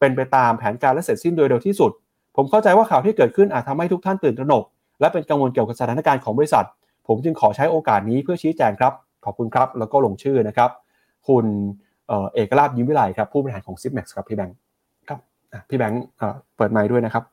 [0.00, 1.90] เป็นไปตามแผนการและเสร็จสิ้นโดยเร็วที่สุด
[2.36, 4.64] ผมเข้าใจว่าข่าวที่เกิดขึ้นอาจทำให้ทุกท่านตื่นตระหนก
[5.00, 6.66] และเป็นกังวลเกี่ยวกับสถานการณ์ของบริษัท
[7.06, 8.92] ผมจึงขอใช้โอกาสนี้เพื่อชี้แจงครับ
[9.24, 10.70] ขอบคุณครับ แล้วก็ลงชื่อนะครับ
[11.28, 11.44] คุณ
[12.34, 14.56] เอกลาภยิ้มวิไลครับผู้บริหารของ s i p m e x ครับพี่แบงค์
[15.08, 15.18] ครับ
[15.68, 16.02] พี่แบงค์
[16.56, 17.24] เปิดไมค์ด้วยนะครับ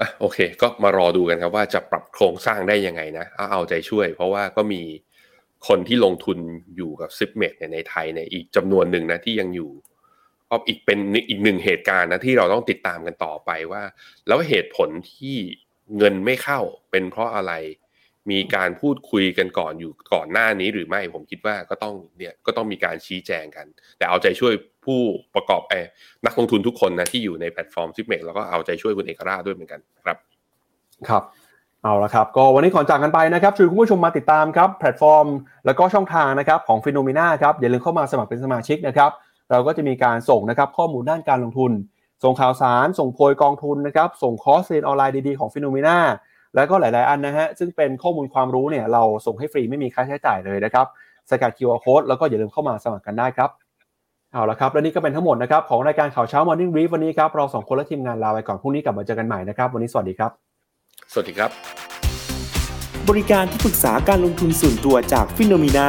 [0.00, 4.82] อะโอเค ก็มารอดูกันครับว่าจะปรับโครงสร้างได้ยังไงนะเอาใจช่วย เพราะว่าก็มี
[5.68, 6.38] คนที่ลงทุน
[6.76, 9.70] อยู่กับ Zipmex ในไทยเนี่ยอีกจำนวนหนึ่งนะที่ยังอยู่
[10.50, 10.98] ก็อีกเป็น
[11.28, 13.82] อีกหนึ่งเหตุการณ์นะที่เราต้องติดตามกันต่อไปว่า
[14.26, 15.36] แล้วเหตุผลที่
[15.96, 17.52] เงินไม่เข้าเป็นเพราะอะไร
[18.30, 23.66] มีการพูดคุยกันก่อนอยู่ก่อนหน้านี้หรือไม่ผมคิดว่าก็ต้องเนี่ยก็ต้องมีการชี้แจงกัน
[23.98, 24.52] แต่เอาใจช่วย
[24.84, 25.00] ผู้
[25.34, 25.86] ประกอบเออ
[26.26, 30.16] นักลงทุนทุกคนนะที่อยู่ในแพลตฟอร์ม Zipmex แล้วก็เอาใจช่วยคุณเอกราชด้วยเหมือนกันครับ
[31.08, 31.22] ครับ
[31.82, 35.26] เอาละครับ ก็วันนี้ขอจากกันไปนะครับชวนคุณผู้ชมมาติดตามครับแพลตฟอร์ม
[35.66, 39.10] แล้วก็ช่องทางนะครับของ Finnomena ครับอย่าลืมเข้ามาสมัครเป็นสมาชิกนะครับ
[39.50, 41.72] เราก็จะมีการส่งนะครับข้อมูลด้านการลงทุน
[42.24, 45.98] ส่งข่าวสาร ส่งโพยกองทุนนะครับ ส่งคอร์สเรียนออนไลน์ดีๆของ Finnomena
[46.54, 50.86] แล้วก็หลาย ๆ อันนะฮะ ซึ่งเป็นข้อมูลความรู้เนี่ยเราส่งให้ฟรีไม่มีค่าใช้จ่ายเลยนะครับ
[51.30, 53.50] สแกน QR Code แล้วก็อย่าลืมเข้ามาสมัครกันได้ครับ
[54.32, 60.30] เอาละครับ และนี่ก็เป็นทั้งหมดนะครับของรายการข่าวเช้า Morning Brief วันนี้ครับ เราสองคนและทีมงานลาไปก่อน พรุ่งนี้กลับมาเจอกันใหม่นะครับ วันนี้สวัสดีครับ
[61.12, 61.50] สวัสดีครับ
[63.08, 65.88] บริการที่ปรึกษาการลงทุนส่วนตัวจากฟิโนมีนา